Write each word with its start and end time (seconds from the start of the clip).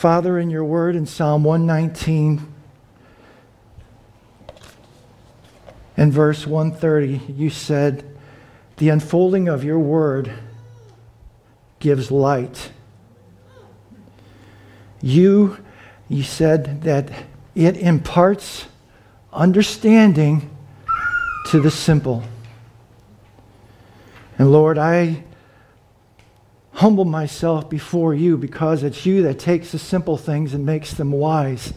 Father, 0.00 0.38
in 0.38 0.48
your 0.48 0.64
word 0.64 0.96
in 0.96 1.04
Psalm 1.04 1.44
119 1.44 2.40
and 5.94 6.10
verse 6.10 6.46
130, 6.46 7.34
you 7.34 7.50
said, 7.50 8.02
The 8.78 8.88
unfolding 8.88 9.46
of 9.46 9.62
your 9.62 9.78
word 9.78 10.32
gives 11.80 12.10
light. 12.10 12.70
You, 15.02 15.58
you 16.08 16.22
said 16.22 16.80
that 16.84 17.12
it 17.54 17.76
imparts 17.76 18.64
understanding 19.34 20.48
to 21.48 21.60
the 21.60 21.70
simple. 21.70 22.24
And 24.38 24.50
Lord, 24.50 24.78
I 24.78 25.24
humble 26.80 27.04
myself 27.04 27.68
before 27.68 28.14
you 28.14 28.38
because 28.38 28.82
it's 28.82 29.04
you 29.04 29.22
that 29.22 29.38
takes 29.38 29.70
the 29.70 29.78
simple 29.78 30.16
things 30.16 30.54
and 30.54 30.64
makes 30.64 30.94
them 30.94 31.12
wise. 31.12 31.74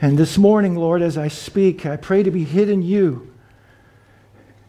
And 0.00 0.16
this 0.16 0.38
morning, 0.38 0.74
Lord, 0.74 1.02
as 1.02 1.18
I 1.18 1.28
speak, 1.28 1.84
I 1.84 1.96
pray 1.96 2.22
to 2.22 2.30
be 2.30 2.44
hid 2.44 2.70
in 2.70 2.80
you 2.80 3.30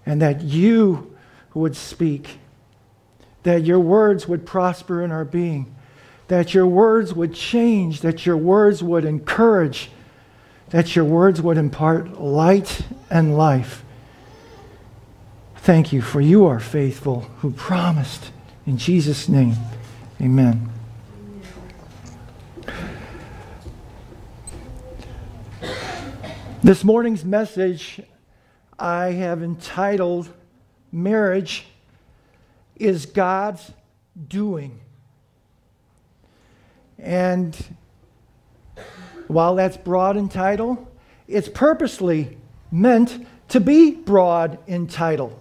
and 0.05 0.21
that 0.21 0.41
you 0.41 1.15
would 1.53 1.77
speak, 1.77 2.39
that 3.43 3.63
your 3.63 3.79
words 3.79 4.27
would 4.27 4.45
prosper 4.45 5.01
in 5.01 5.13
our 5.13 5.23
being, 5.23 5.73
that 6.27 6.53
your 6.53 6.67
words 6.67 7.13
would 7.13 7.33
change, 7.33 8.01
that 8.01 8.25
your 8.25 8.35
words 8.35 8.83
would 8.83 9.05
encourage, 9.05 9.91
that 10.71 10.93
your 10.93 11.05
words 11.05 11.41
would 11.41 11.57
impart 11.57 12.19
light 12.19 12.81
and 13.09 13.37
life. 13.37 13.85
Thank 15.55 15.93
you, 15.93 16.01
for 16.01 16.19
you 16.19 16.45
are 16.45 16.59
faithful 16.59 17.21
who 17.37 17.51
promised. 17.51 18.31
In 18.65 18.77
Jesus' 18.77 19.27
name, 19.27 19.55
amen. 20.21 20.69
This 26.63 26.85
morning's 26.85 27.25
message 27.25 27.99
I 28.79 29.07
have 29.07 29.43
entitled 29.43 30.29
Marriage 30.93 31.65
is 32.77 33.05
God's 33.05 33.69
Doing. 34.29 34.79
And 36.97 37.53
while 39.27 39.55
that's 39.55 39.75
broad 39.75 40.15
in 40.15 40.29
title, 40.29 40.89
it's 41.27 41.49
purposely 41.49 42.37
meant 42.71 43.27
to 43.49 43.59
be 43.59 43.91
broad 43.91 44.57
in 44.67 44.87
title. 44.87 45.37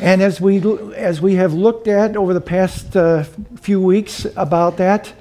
And 0.00 0.22
as 0.22 0.40
we, 0.40 0.62
as 0.94 1.20
we 1.20 1.34
have 1.34 1.54
looked 1.54 1.88
at 1.88 2.16
over 2.16 2.32
the 2.32 2.40
past 2.40 2.96
uh, 2.96 3.24
few 3.56 3.80
weeks 3.80 4.26
about 4.36 4.76
that, 4.76 5.12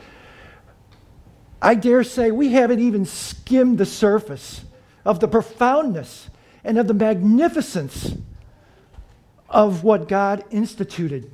I 1.60 1.74
dare 1.74 2.04
say 2.04 2.30
we 2.30 2.52
haven't 2.52 2.80
even 2.80 3.04
skimmed 3.04 3.80
the 3.80 3.88
surface 3.88 4.64
of 5.04 5.20
the 5.20 5.28
profoundness 5.28 6.30
and 6.64 6.78
of 6.78 6.88
the 6.88 6.94
magnificence 6.94 8.18
of 9.50 9.84
what 9.84 10.08
God 10.08 10.44
instituted. 10.52 11.32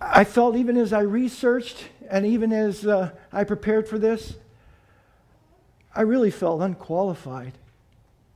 I 0.00 0.22
felt 0.22 0.54
even 0.54 0.76
as 0.76 0.92
I 0.92 1.00
researched 1.00 1.88
and 2.08 2.24
even 2.24 2.52
as 2.52 2.86
uh, 2.86 3.10
I 3.32 3.42
prepared 3.42 3.88
for 3.88 3.98
this, 3.98 4.34
I 5.92 6.02
really 6.02 6.30
felt 6.30 6.60
unqualified 6.60 7.54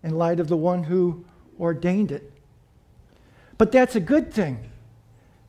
in 0.03 0.17
light 0.17 0.41
of 0.41 0.49
the 0.49 0.57
one 0.57 0.85
who 0.85 1.25
ordained 1.59 2.13
it. 2.13 2.33
But 3.57 3.73
that's 3.73 3.97
a 3.97 4.01
good 4.01 4.33
thing 4.33 4.71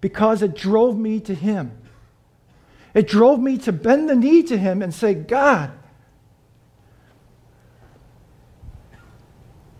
because 0.01 0.41
it 0.41 0.55
drove 0.55 0.97
me 0.97 1.19
to 1.21 1.35
Him. 1.35 1.71
It 2.93 3.07
drove 3.07 3.39
me 3.39 3.57
to 3.59 3.71
bend 3.71 4.09
the 4.09 4.15
knee 4.15 4.41
to 4.43 4.57
Him 4.57 4.81
and 4.81 4.93
say, 4.93 5.13
God, 5.13 5.71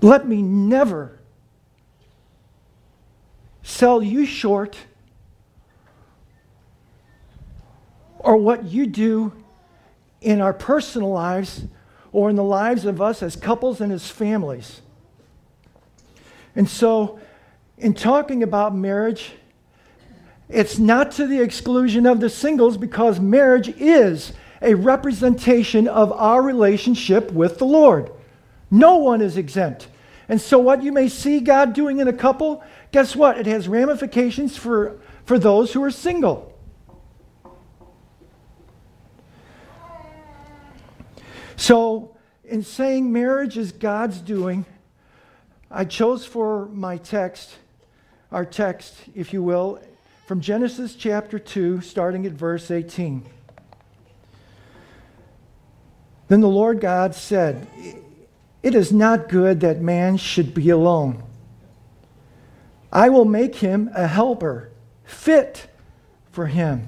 let 0.02 0.28
me 0.28 0.42
never 0.42 1.20
sell 3.64 4.02
you 4.02 4.26
short 4.26 4.78
or 8.20 8.38
what 8.38 8.66
you 8.66 8.86
do 8.86 9.34
in 10.22 10.42
our 10.42 10.54
personal 10.54 11.12
lives 11.12 11.64
or 12.12 12.30
in 12.30 12.36
the 12.36 12.44
lives 12.44 12.86
of 12.86 13.02
us 13.02 13.22
as 13.22 13.36
couples 13.36 13.82
and 13.82 13.92
as 13.92 14.10
families. 14.10 14.82
And 16.56 16.68
so, 16.68 17.20
in 17.78 17.94
talking 17.94 18.44
about 18.44 18.76
marriage, 18.76 19.32
it's 20.50 20.80
not 20.80 21.12
to 21.14 21.28
the 21.28 21.42
exclusion 21.42 22.06
of 22.06 22.20
the 22.20 22.30
singles 22.30 22.76
because 22.78 23.20
marriage 23.20 23.70
is 23.78 24.34
a 24.62 24.74
representation 24.74 25.88
of 25.88 26.12
our 26.12 26.42
relationship 26.42 27.32
with 27.32 27.60
the 27.60 27.66
Lord. 27.66 28.12
No 28.72 28.98
one 28.98 29.22
is 29.22 29.38
exempt. 29.38 29.88
And 30.28 30.42
so, 30.42 30.60
what 30.60 30.84
you 30.84 30.92
may 30.92 31.08
see 31.08 31.40
God 31.40 31.74
doing 31.74 32.00
in 32.00 32.08
a 32.08 32.14
couple, 32.14 32.64
guess 32.92 33.16
what? 33.16 33.38
It 33.38 33.46
has 33.46 33.68
ramifications 33.68 34.58
for, 34.58 35.00
for 35.26 35.40
those 35.40 35.74
who 35.74 35.84
are 35.84 35.92
single. 35.92 36.49
So, 41.60 42.16
in 42.46 42.64
saying 42.64 43.12
marriage 43.12 43.58
is 43.58 43.74
God's 43.74 44.20
doing, 44.20 44.66
I 45.70 45.84
chose 45.84 46.26
for 46.26 46.68
my 46.68 46.96
text, 46.96 47.54
our 48.32 48.46
text, 48.46 48.96
if 49.14 49.34
you 49.34 49.44
will, 49.44 49.82
from 50.26 50.40
Genesis 50.40 50.96
chapter 50.96 51.38
2, 51.38 51.82
starting 51.82 52.26
at 52.26 52.32
verse 52.32 52.72
18. 52.72 53.26
Then 56.30 56.40
the 56.40 56.48
Lord 56.48 56.80
God 56.80 57.14
said, 57.14 57.68
It 58.64 58.74
is 58.74 58.94
not 58.94 59.28
good 59.28 59.60
that 59.60 59.82
man 59.82 60.16
should 60.16 60.54
be 60.54 60.70
alone. 60.70 61.22
I 62.90 63.10
will 63.10 63.26
make 63.26 63.58
him 63.58 63.92
a 63.94 64.08
helper 64.08 64.72
fit 65.04 65.68
for 66.32 66.48
him. 66.48 66.88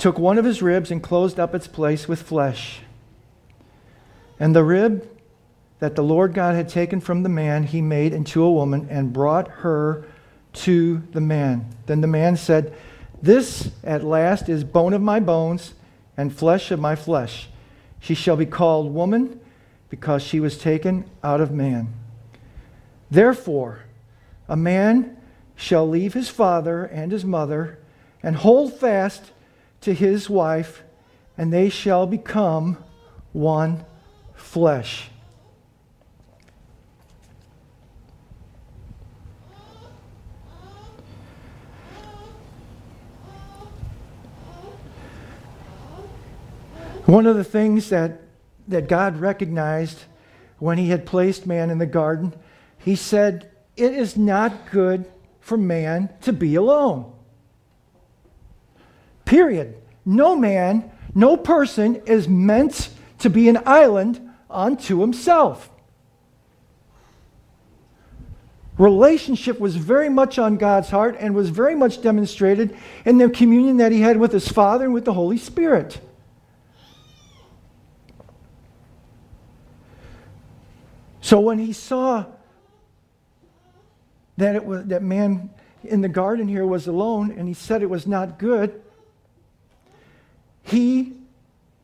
took 0.00 0.18
one 0.18 0.38
of 0.38 0.44
his 0.44 0.62
ribs 0.62 0.90
and 0.90 1.02
closed 1.02 1.38
up 1.38 1.54
its 1.54 1.66
place 1.66 2.08
with 2.08 2.22
flesh. 2.22 2.80
And 4.38 4.56
the 4.56 4.64
rib 4.64 5.06
that 5.78 5.96
the 5.96 6.02
Lord 6.02 6.34
God 6.34 6.54
had 6.54 6.68
taken 6.68 7.00
from 7.00 7.22
the 7.22 7.28
man, 7.28 7.64
he 7.64 7.82
made 7.82 8.12
into 8.12 8.42
a 8.42 8.52
woman 8.52 8.88
and 8.90 9.12
brought 9.12 9.48
her 9.48 10.06
to 10.52 11.02
the 11.12 11.20
man. 11.20 11.66
Then 11.86 12.00
the 12.00 12.06
man 12.06 12.36
said, 12.36 12.74
This 13.22 13.70
at 13.84 14.02
last 14.02 14.48
is 14.48 14.64
bone 14.64 14.94
of 14.94 15.02
my 15.02 15.20
bones 15.20 15.74
and 16.16 16.34
flesh 16.34 16.70
of 16.70 16.80
my 16.80 16.96
flesh. 16.96 17.48
She 18.00 18.14
shall 18.14 18.36
be 18.36 18.46
called 18.46 18.92
woman 18.94 19.40
because 19.90 20.22
she 20.22 20.40
was 20.40 20.58
taken 20.58 21.04
out 21.22 21.40
of 21.40 21.50
man. 21.50 21.92
Therefore, 23.10 23.80
a 24.48 24.56
man 24.56 25.16
shall 25.56 25.86
leave 25.86 26.14
his 26.14 26.28
father 26.28 26.84
and 26.84 27.12
his 27.12 27.24
mother 27.24 27.78
and 28.22 28.36
hold 28.36 28.72
fast 28.78 29.32
to 29.82 29.94
his 29.94 30.28
wife, 30.28 30.82
and 31.36 31.52
they 31.52 31.68
shall 31.68 32.06
become 32.06 32.82
one 33.32 33.84
flesh. 34.34 35.10
One 47.06 47.26
of 47.26 47.36
the 47.36 47.42
things 47.42 47.88
that, 47.88 48.20
that 48.68 48.88
God 48.88 49.16
recognized 49.16 50.04
when 50.58 50.78
he 50.78 50.90
had 50.90 51.06
placed 51.06 51.44
man 51.44 51.70
in 51.70 51.78
the 51.78 51.86
garden, 51.86 52.34
he 52.78 52.94
said, 52.94 53.50
It 53.76 53.92
is 53.94 54.16
not 54.16 54.70
good 54.70 55.10
for 55.40 55.56
man 55.56 56.10
to 56.20 56.32
be 56.32 56.54
alone. 56.54 57.12
Period. 59.30 59.76
No 60.04 60.34
man, 60.34 60.90
no 61.14 61.36
person 61.36 62.02
is 62.04 62.28
meant 62.28 62.90
to 63.20 63.30
be 63.30 63.48
an 63.48 63.60
island 63.64 64.20
unto 64.50 65.00
himself. 65.00 65.70
relationship 68.76 69.60
was 69.60 69.76
very 69.76 70.08
much 70.08 70.38
on 70.38 70.56
God's 70.56 70.88
heart 70.88 71.14
and 71.20 71.34
was 71.34 71.50
very 71.50 71.74
much 71.74 72.00
demonstrated 72.00 72.74
in 73.04 73.18
the 73.18 73.28
communion 73.28 73.76
that 73.76 73.92
he 73.92 74.00
had 74.00 74.16
with 74.16 74.32
his 74.32 74.48
Father 74.48 74.86
and 74.86 74.94
with 74.94 75.04
the 75.04 75.12
Holy 75.12 75.36
Spirit. 75.36 76.00
So 81.20 81.38
when 81.38 81.58
he 81.58 81.74
saw 81.74 82.24
that 84.38 84.56
it 84.56 84.64
was 84.64 84.86
that 84.86 85.02
man 85.02 85.50
in 85.84 86.00
the 86.00 86.08
garden 86.08 86.48
here 86.48 86.66
was 86.66 86.86
alone 86.86 87.30
and 87.30 87.46
he 87.46 87.54
said 87.54 87.82
it 87.82 87.90
was 87.90 88.06
not 88.06 88.38
good, 88.38 88.80
he 90.70 91.12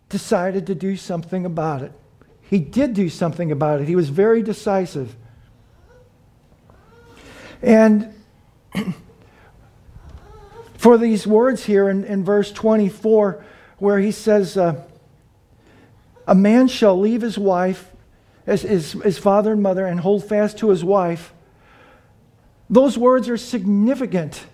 decided 0.08 0.66
to 0.68 0.74
do 0.74 0.96
something 0.96 1.44
about 1.44 1.82
it. 1.82 1.92
He 2.48 2.60
did 2.60 2.94
do 2.94 3.08
something 3.08 3.50
about 3.50 3.80
it. 3.80 3.88
He 3.88 3.96
was 3.96 4.08
very 4.08 4.42
decisive. 4.42 5.16
And 7.60 8.14
for 10.76 10.96
these 10.96 11.26
words 11.26 11.64
here 11.64 11.88
in, 11.88 12.04
in 12.04 12.24
verse 12.24 12.52
24, 12.52 13.44
where 13.78 13.98
he 13.98 14.12
says, 14.12 14.56
uh, 14.56 14.84
A 16.26 16.34
man 16.34 16.68
shall 16.68 16.98
leave 16.98 17.22
his 17.22 17.36
wife, 17.36 17.90
his, 18.44 18.62
his, 18.62 18.92
his 18.92 19.18
father 19.18 19.52
and 19.52 19.62
mother, 19.62 19.84
and 19.84 19.98
hold 19.98 20.24
fast 20.28 20.58
to 20.58 20.70
his 20.70 20.84
wife. 20.84 21.32
Those 22.70 22.96
words 22.96 23.28
are 23.28 23.36
significant 23.36 24.46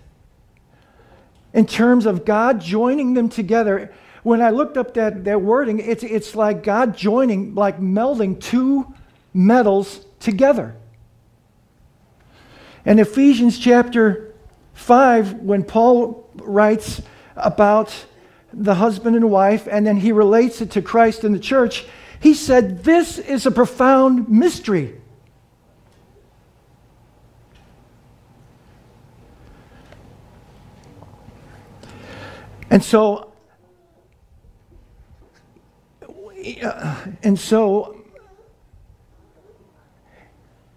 in 1.53 1.67
terms 1.67 2.07
of 2.07 2.25
God 2.25 2.59
joining 2.59 3.13
them 3.13 3.29
together. 3.29 3.93
When 4.23 4.41
I 4.41 4.51
looked 4.51 4.77
up 4.77 4.93
that, 4.93 5.25
that 5.25 5.41
wording, 5.41 5.79
it's, 5.79 6.01
it's 6.01 6.33
like 6.33 6.63
God 6.63 6.95
joining, 6.95 7.55
like 7.55 7.79
melding 7.79 8.39
two 8.39 8.93
metals 9.33 10.05
together. 10.19 10.75
In 12.85 12.99
Ephesians 12.99 13.59
chapter 13.59 14.33
5, 14.73 15.35
when 15.35 15.63
Paul 15.63 16.29
writes 16.35 17.01
about 17.35 17.93
the 18.53 18.75
husband 18.75 19.17
and 19.17 19.29
wife, 19.29 19.67
and 19.69 19.85
then 19.85 19.97
he 19.97 20.11
relates 20.11 20.61
it 20.61 20.71
to 20.71 20.81
Christ 20.81 21.25
and 21.25 21.35
the 21.35 21.39
church, 21.39 21.85
he 22.19 22.33
said, 22.33 22.85
This 22.85 23.17
is 23.19 23.45
a 23.45 23.51
profound 23.51 24.29
mystery. 24.29 25.01
And 32.69 32.83
so, 32.83 33.32
and 37.23 37.39
so, 37.39 38.01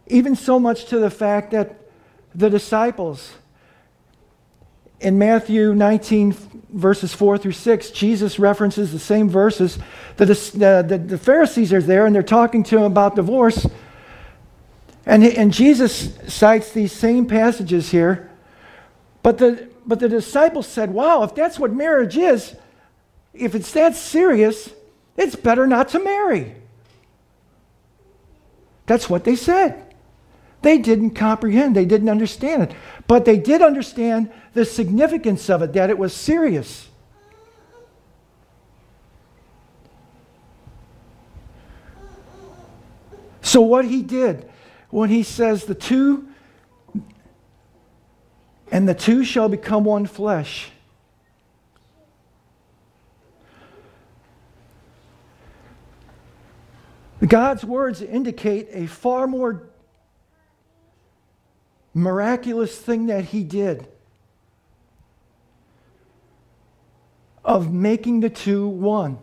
even 0.07 0.37
so 0.37 0.61
much 0.61 0.87
to 0.87 0.99
the 0.99 1.11
fact 1.11 1.51
that 1.51 1.81
the 2.35 2.51
disciples. 2.51 3.33
In 5.01 5.19
Matthew 5.19 5.75
19, 5.75 6.33
verses 6.71 7.13
4 7.13 7.39
through 7.39 7.53
6, 7.53 7.91
Jesus 7.91 8.39
references 8.39 8.93
the 8.93 8.99
same 8.99 9.29
verses. 9.29 9.79
The, 10.17 10.27
the, 10.27 11.03
the 11.05 11.19
Pharisees 11.19 11.73
are 11.73 11.83
there 11.83 12.07
and 12.07 12.15
they're 12.15 12.23
talking 12.23 12.63
to 12.65 12.79
him 12.79 12.85
about 12.85 13.17
divorce. 13.17 13.67
And, 15.05 15.23
and 15.23 15.53
Jesus 15.53 16.17
cites 16.29 16.73
these 16.73 16.93
same 16.93 17.27
passages 17.27 17.91
here. 17.91 18.31
But 19.23 19.39
the, 19.39 19.69
but 19.87 20.01
the 20.01 20.09
disciples 20.09 20.67
said, 20.67 20.93
Wow, 20.93 21.23
if 21.23 21.35
that's 21.35 21.59
what 21.59 21.73
marriage 21.73 22.17
is, 22.17 22.55
if 23.35 23.55
it's 23.55 23.73
that 23.73 23.95
serious, 23.95 24.71
it's 25.17 25.37
better 25.37 25.67
not 25.67 25.89
to 25.91 25.99
marry. 25.99 26.55
That's 28.87 29.11
what 29.11 29.25
they 29.25 29.37
said. 29.37 29.83
They 30.63 30.79
didn't 30.79 31.11
comprehend, 31.11 31.77
they 31.77 31.85
didn't 31.85 32.09
understand 32.09 32.63
it. 32.63 32.75
But 33.07 33.25
they 33.25 33.37
did 33.37 33.63
understand 33.63 34.33
the 34.55 34.65
significance 34.65 35.49
of 35.51 35.63
it, 35.63 35.73
that 35.75 35.91
it 35.91 35.99
was 35.99 36.15
serious. 36.15 36.89
So, 43.43 43.61
what 43.61 43.85
he 43.85 44.03
did 44.03 44.51
when 44.91 45.09
he 45.09 45.23
says, 45.23 45.65
The 45.65 45.75
two, 45.75 46.29
and 48.73 48.89
the 48.89 48.95
two 48.95 49.25
shall 49.25 49.49
become 49.49 49.85
one 49.85 50.07
flesh. 50.07 50.71
God's 57.25 57.65
words 57.65 58.03
indicate 58.03 58.69
a 58.73 58.87
far 58.87 59.27
more 59.27 59.69
miraculous 61.95 62.77
thing 62.77 63.07
that 63.07 63.25
he 63.25 63.43
did 63.43 63.89
of 67.43 67.73
making 67.73 68.21
the 68.21 68.29
two 68.29 68.69
one. 68.69 69.19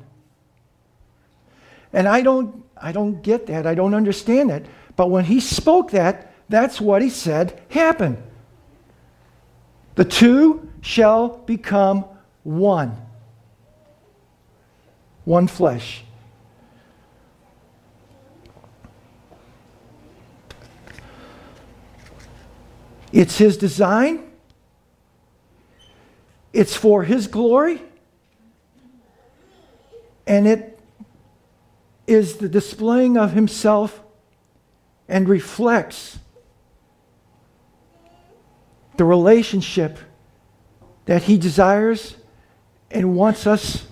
And 1.92 2.08
I 2.08 2.22
don't 2.22 2.64
I 2.76 2.92
don't 2.92 3.22
get 3.22 3.46
that. 3.48 3.68
I 3.68 3.76
don't 3.76 3.94
understand 3.94 4.50
it. 4.50 4.66
But 4.96 5.10
when 5.10 5.26
he 5.26 5.40
spoke 5.40 5.92
that, 5.92 6.34
that's 6.50 6.82
what 6.82 7.02
he 7.02 7.10
said 7.10 7.62
happened. 7.70 8.18
The 9.96 10.06
two 10.06 10.72
shall 10.82 11.38
become 11.38 12.06
one. 12.44 12.98
One 15.26 15.48
flesh. 15.48 16.04
It's 23.14 23.38
His 23.38 23.58
design, 23.58 24.24
it's 26.52 26.76
for 26.76 27.04
His 27.04 27.28
glory, 27.28 27.80
and 30.26 30.48
it 30.48 30.80
is 32.08 32.38
the 32.38 32.50
displaying 32.50 33.16
of 33.16 33.34
Himself 33.34 34.02
and 35.08 35.30
reflects 35.30 36.18
the 38.98 39.06
relationship 39.06 40.00
that 41.06 41.22
He 41.24 41.38
desires 41.38 42.16
and 42.90 43.16
wants 43.16 43.46
us 43.46 43.86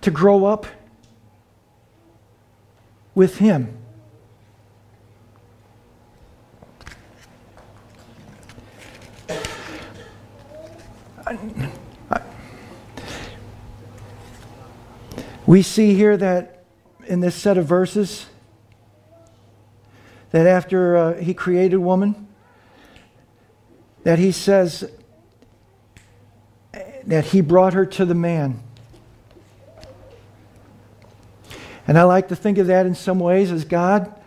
to 0.00 0.10
grow 0.10 0.46
up 0.46 0.66
with 3.14 3.36
Him. 3.36 3.81
We 15.52 15.60
see 15.60 15.92
here 15.92 16.16
that 16.16 16.64
in 17.04 17.20
this 17.20 17.34
set 17.34 17.58
of 17.58 17.66
verses, 17.66 18.24
that 20.30 20.46
after 20.46 20.96
uh, 20.96 21.14
he 21.18 21.34
created 21.34 21.76
woman, 21.76 22.26
that 24.02 24.18
he 24.18 24.32
says 24.32 24.90
that 27.04 27.26
he 27.26 27.42
brought 27.42 27.74
her 27.74 27.84
to 27.84 28.06
the 28.06 28.14
man. 28.14 28.62
And 31.86 31.98
I 31.98 32.04
like 32.04 32.28
to 32.28 32.34
think 32.34 32.56
of 32.56 32.68
that 32.68 32.86
in 32.86 32.94
some 32.94 33.20
ways 33.20 33.52
as 33.52 33.66
God 33.66 34.18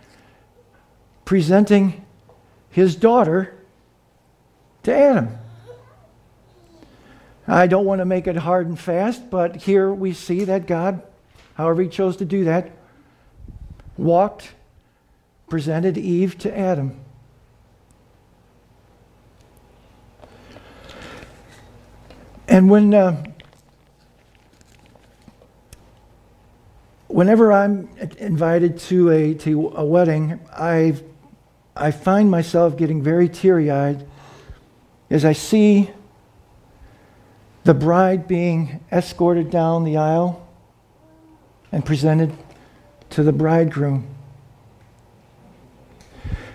presenting 1.24 2.06
his 2.70 2.94
daughter 2.94 3.52
to 4.84 4.94
Adam. 4.94 5.36
I 7.48 7.66
don't 7.66 7.84
want 7.84 7.98
to 7.98 8.04
make 8.04 8.28
it 8.28 8.36
hard 8.36 8.68
and 8.68 8.78
fast, 8.78 9.28
but 9.28 9.56
here 9.56 9.92
we 9.92 10.12
see 10.12 10.44
that 10.44 10.68
God, 10.68 11.02
however 11.56 11.82
He 11.82 11.88
chose 11.88 12.16
to 12.18 12.24
do 12.24 12.44
that, 12.44 12.70
walked, 13.96 14.52
presented 15.48 15.96
Eve 15.96 16.38
to 16.38 16.56
Adam. 16.56 17.00
And 22.48 22.70
when, 22.70 22.94
uh, 22.94 23.24
whenever 27.08 27.52
I'm 27.52 27.88
invited 28.18 28.78
to 28.80 29.10
a, 29.10 29.34
to 29.34 29.72
a 29.76 29.84
wedding, 29.84 30.38
I, 30.52 30.94
I 31.74 31.90
find 31.90 32.30
myself 32.30 32.76
getting 32.76 33.02
very 33.02 33.28
teary 33.28 33.70
eyed 33.70 34.06
as 35.10 35.24
I 35.24 35.32
see 35.32 35.90
the 37.64 37.74
bride 37.74 38.28
being 38.28 38.84
escorted 38.92 39.50
down 39.50 39.84
the 39.84 39.96
aisle 39.96 40.45
and 41.76 41.84
presented 41.84 42.32
to 43.10 43.22
the 43.22 43.32
bridegroom. 43.32 44.08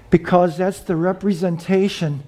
Because 0.09 0.57
that's 0.57 0.79
the 0.79 0.95
representation 0.95 2.23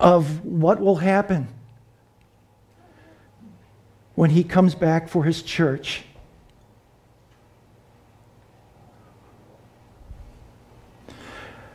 of 0.00 0.44
what 0.44 0.80
will 0.80 0.96
happen 0.96 1.46
when 4.16 4.30
he 4.30 4.42
comes 4.42 4.74
back 4.74 5.08
for 5.08 5.22
his 5.22 5.40
church. 5.40 6.02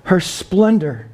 her 0.04 0.20
splendor. 0.20 1.10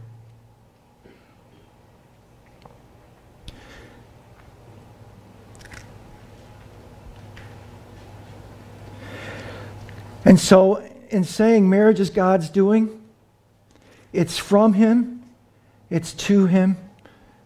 And 10.26 10.40
so, 10.40 10.78
in 11.10 11.24
saying 11.24 11.70
marriage 11.70 12.00
is 12.00 12.10
God's 12.10 12.50
doing, 12.50 13.02
it's 14.14 14.38
from 14.38 14.74
Him, 14.74 15.24
it's 15.90 16.14
to 16.14 16.46
Him, 16.46 16.78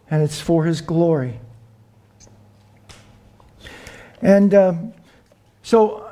and 0.10 0.22
it's 0.22 0.40
for 0.40 0.66
His 0.66 0.82
glory. 0.82 1.40
And 4.22 4.54
um, 4.54 4.94
so, 5.64 6.08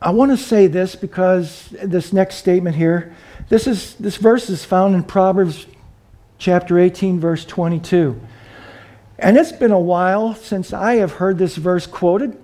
I 0.00 0.10
want 0.10 0.32
to 0.32 0.36
say 0.36 0.66
this 0.66 0.96
because 0.96 1.68
this 1.82 2.12
next 2.12 2.36
statement 2.36 2.74
here, 2.74 3.14
this, 3.48 3.66
is, 3.66 3.94
this 3.94 4.16
verse 4.16 4.50
is 4.50 4.64
found 4.64 4.94
in 4.96 5.04
Proverbs 5.04 5.66
chapter 6.38 6.78
18, 6.78 7.20
verse 7.20 7.44
22. 7.44 8.20
And 9.18 9.36
it's 9.36 9.52
been 9.52 9.70
a 9.70 9.78
while 9.78 10.34
since 10.34 10.72
I 10.72 10.94
have 10.96 11.12
heard 11.12 11.38
this 11.38 11.54
verse 11.54 11.86
quoted. 11.86 12.41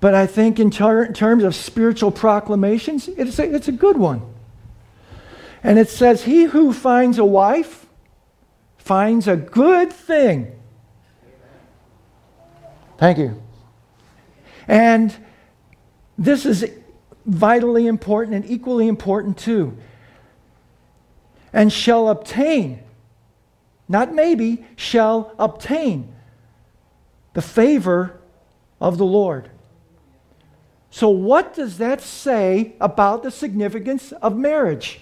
But 0.00 0.14
I 0.14 0.26
think, 0.26 0.60
in 0.60 0.70
ter- 0.70 1.12
terms 1.12 1.42
of 1.42 1.54
spiritual 1.54 2.10
proclamations, 2.10 3.08
it's 3.08 3.38
a, 3.38 3.54
it's 3.54 3.68
a 3.68 3.72
good 3.72 3.96
one. 3.96 4.22
And 5.62 5.78
it 5.78 5.88
says, 5.88 6.24
He 6.24 6.44
who 6.44 6.72
finds 6.72 7.18
a 7.18 7.24
wife 7.24 7.86
finds 8.76 9.26
a 9.26 9.36
good 9.36 9.92
thing. 9.92 10.52
Thank 12.96 13.18
you. 13.18 13.42
And 14.66 15.14
this 16.16 16.46
is 16.46 16.70
vitally 17.26 17.86
important 17.86 18.36
and 18.36 18.50
equally 18.50 18.88
important 18.88 19.36
too. 19.36 19.76
And 21.52 21.72
shall 21.72 22.08
obtain, 22.08 22.82
not 23.88 24.14
maybe, 24.14 24.64
shall 24.76 25.34
obtain 25.38 26.12
the 27.34 27.42
favor 27.42 28.18
of 28.80 28.98
the 28.98 29.04
Lord. 29.04 29.50
So, 30.90 31.08
what 31.10 31.54
does 31.54 31.78
that 31.78 32.00
say 32.00 32.74
about 32.80 33.22
the 33.22 33.30
significance 33.30 34.12
of 34.12 34.36
marriage? 34.36 35.00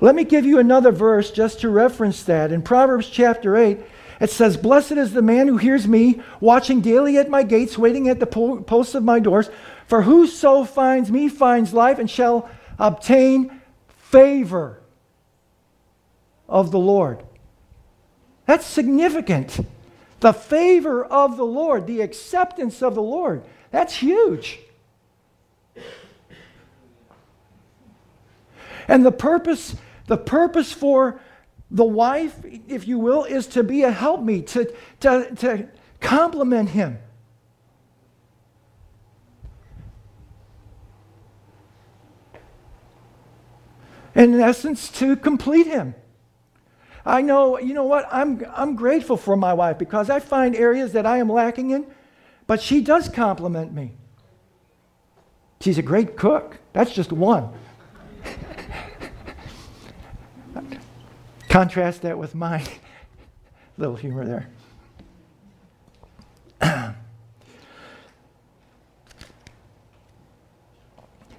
Let 0.00 0.14
me 0.14 0.24
give 0.24 0.44
you 0.44 0.58
another 0.58 0.92
verse 0.92 1.30
just 1.30 1.60
to 1.60 1.70
reference 1.70 2.22
that. 2.24 2.52
In 2.52 2.60
Proverbs 2.62 3.08
chapter 3.08 3.56
8, 3.56 3.80
it 4.20 4.30
says, 4.30 4.56
Blessed 4.56 4.92
is 4.92 5.12
the 5.12 5.22
man 5.22 5.48
who 5.48 5.56
hears 5.56 5.88
me, 5.88 6.20
watching 6.40 6.80
daily 6.80 7.16
at 7.16 7.30
my 7.30 7.42
gates, 7.42 7.78
waiting 7.78 8.08
at 8.08 8.20
the 8.20 8.26
posts 8.26 8.94
of 8.94 9.04
my 9.04 9.18
doors. 9.18 9.48
For 9.86 10.02
whoso 10.02 10.64
finds 10.64 11.10
me 11.10 11.28
finds 11.28 11.72
life 11.72 11.98
and 11.98 12.10
shall 12.10 12.50
obtain 12.78 13.60
favor 13.88 14.82
of 16.48 16.70
the 16.70 16.78
Lord. 16.78 17.22
That's 18.46 18.66
significant. 18.66 19.60
The 20.20 20.32
favor 20.32 21.04
of 21.04 21.36
the 21.36 21.44
Lord, 21.44 21.86
the 21.86 22.00
acceptance 22.00 22.82
of 22.82 22.94
the 22.94 23.02
Lord. 23.02 23.44
That's 23.70 23.96
huge. 23.96 24.60
And 28.88 29.04
the 29.04 29.12
purpose, 29.12 29.76
the 30.06 30.16
purpose 30.16 30.72
for 30.72 31.20
the 31.70 31.84
wife, 31.84 32.36
if 32.68 32.86
you 32.86 32.98
will, 32.98 33.24
is 33.24 33.46
to 33.48 33.62
be 33.62 33.82
a 33.82 33.90
helpmeet, 33.90 34.46
to, 34.48 34.72
to, 35.00 35.34
to 35.36 35.68
complement 36.00 36.70
him. 36.70 36.98
And 44.14 44.34
In 44.34 44.40
essence, 44.40 44.88
to 44.92 45.14
complete 45.14 45.66
him. 45.66 45.94
I 47.04 47.20
know, 47.20 47.58
you 47.58 47.74
know 47.74 47.84
what? 47.84 48.08
I'm, 48.10 48.44
I'm 48.52 48.74
grateful 48.74 49.16
for 49.16 49.36
my 49.36 49.52
wife 49.52 49.78
because 49.78 50.08
I 50.08 50.20
find 50.20 50.56
areas 50.56 50.92
that 50.92 51.06
I 51.06 51.18
am 51.18 51.28
lacking 51.28 51.70
in, 51.70 51.86
but 52.46 52.60
she 52.60 52.80
does 52.80 53.08
compliment 53.08 53.72
me. 53.72 53.92
She's 55.60 55.78
a 55.78 55.82
great 55.82 56.16
cook. 56.16 56.58
That's 56.72 56.92
just 56.92 57.12
one. 57.12 57.50
Contrast 61.48 62.02
that 62.02 62.18
with 62.18 62.34
my 62.34 62.64
little 63.78 63.96
humor 63.96 64.24
there. 64.24 64.48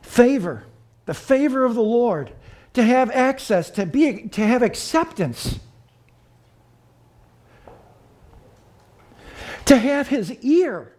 favor, 0.01 0.63
the 1.05 1.13
favor 1.13 1.63
of 1.63 1.75
the 1.75 1.81
Lord, 1.81 2.31
to 2.73 2.83
have 2.83 3.11
access, 3.11 3.69
to, 3.71 3.85
be, 3.85 4.27
to 4.29 4.41
have 4.41 4.63
acceptance, 4.63 5.59
to 9.65 9.77
have 9.77 10.07
his 10.07 10.31
ear. 10.41 10.96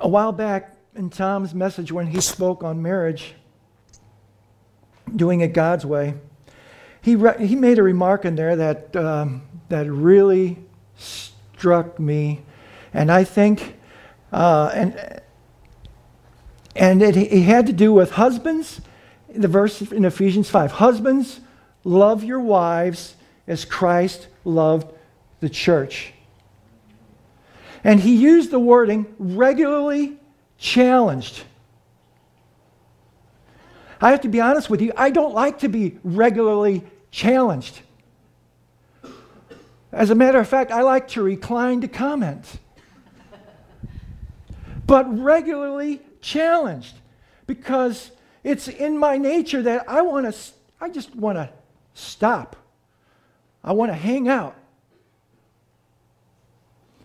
A 0.00 0.08
while 0.08 0.32
back 0.32 0.76
in 0.94 1.10
Tom's 1.10 1.54
message, 1.54 1.92
when 1.92 2.06
he 2.06 2.20
spoke 2.20 2.62
on 2.62 2.82
marriage, 2.82 3.34
doing 5.14 5.40
it 5.40 5.52
God's 5.52 5.84
way, 5.84 6.14
he, 7.02 7.16
re- 7.16 7.46
he 7.46 7.54
made 7.54 7.78
a 7.78 7.82
remark 7.82 8.24
in 8.24 8.34
there 8.34 8.56
that, 8.56 8.96
um, 8.96 9.42
that 9.68 9.90
really 9.90 10.58
struck 10.96 11.98
me. 11.98 12.42
And 12.94 13.12
I 13.12 13.24
think, 13.24 13.76
uh, 14.32 14.70
and, 14.72 15.20
and 16.74 17.02
it, 17.02 17.16
it 17.16 17.42
had 17.42 17.66
to 17.66 17.72
do 17.72 17.92
with 17.92 18.12
husbands, 18.12 18.80
the 19.28 19.48
verse 19.48 19.82
in 19.82 20.04
Ephesians 20.04 20.48
5 20.48 20.72
Husbands, 20.72 21.40
love 21.82 22.24
your 22.24 22.40
wives 22.40 23.16
as 23.46 23.66
Christ 23.66 24.28
loved 24.44 24.90
the 25.40 25.50
church. 25.50 26.13
And 27.84 28.00
he 28.00 28.16
used 28.16 28.50
the 28.50 28.58
wording 28.58 29.14
regularly 29.18 30.18
challenged. 30.58 31.44
I 34.00 34.10
have 34.10 34.22
to 34.22 34.28
be 34.28 34.40
honest 34.40 34.68
with 34.68 34.80
you, 34.80 34.92
I 34.96 35.10
don't 35.10 35.34
like 35.34 35.60
to 35.60 35.68
be 35.68 35.98
regularly 36.02 36.84
challenged. 37.10 37.80
As 39.92 40.10
a 40.10 40.14
matter 40.14 40.40
of 40.40 40.48
fact, 40.48 40.72
I 40.72 40.80
like 40.80 41.08
to 41.08 41.22
recline 41.22 41.82
to 41.82 41.88
comment. 41.88 42.58
but 44.86 45.06
regularly 45.18 46.00
challenged 46.20 46.94
because 47.46 48.10
it's 48.42 48.66
in 48.66 48.98
my 48.98 49.18
nature 49.18 49.62
that 49.62 49.88
I 49.88 50.02
want 50.02 50.32
to 50.32 50.38
I 50.80 50.90
just 50.90 51.14
want 51.14 51.38
to 51.38 51.48
stop. 51.94 52.56
I 53.62 53.72
want 53.72 53.90
to 53.90 53.96
hang 53.96 54.28
out. 54.28 54.54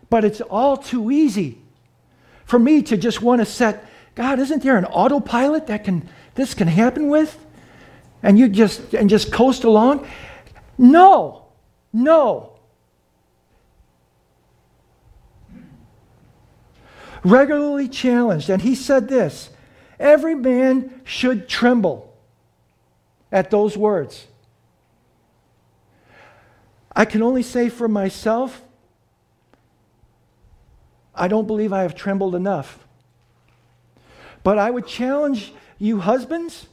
But 0.09 0.25
it's 0.25 0.41
all 0.41 0.77
too 0.77 1.11
easy 1.11 1.59
for 2.45 2.57
me 2.57 2.81
to 2.83 2.97
just 2.97 3.21
want 3.21 3.41
to 3.41 3.45
set, 3.45 3.87
God, 4.15 4.39
isn't 4.39 4.63
there 4.63 4.77
an 4.77 4.85
autopilot 4.85 5.67
that 5.67 5.83
can 5.83 6.09
this 6.35 6.53
can 6.53 6.67
happen 6.67 7.09
with? 7.09 7.37
And 8.23 8.39
you 8.39 8.49
just 8.49 8.93
and 8.93 9.09
just 9.09 9.31
coast 9.31 9.63
along? 9.63 10.07
No. 10.77 11.45
No. 11.93 12.53
Regularly 17.23 17.87
challenged. 17.87 18.49
And 18.49 18.61
he 18.61 18.75
said 18.75 19.07
this 19.07 19.49
every 19.99 20.35
man 20.35 21.01
should 21.03 21.49
tremble 21.49 22.17
at 23.31 23.51
those 23.51 23.77
words. 23.77 24.27
I 26.95 27.05
can 27.05 27.21
only 27.21 27.43
say 27.43 27.69
for 27.69 27.87
myself, 27.87 28.63
I 31.19 31.27
don't 31.27 31.45
believe 31.45 31.73
I 31.73 31.81
have 31.81 31.95
trembled 31.95 32.33
enough. 32.33 32.88
But 34.41 34.57
I 34.57 34.71
would 34.71 34.88
challenge 34.88 35.53
you, 35.77 35.99
husbands, 35.99 36.67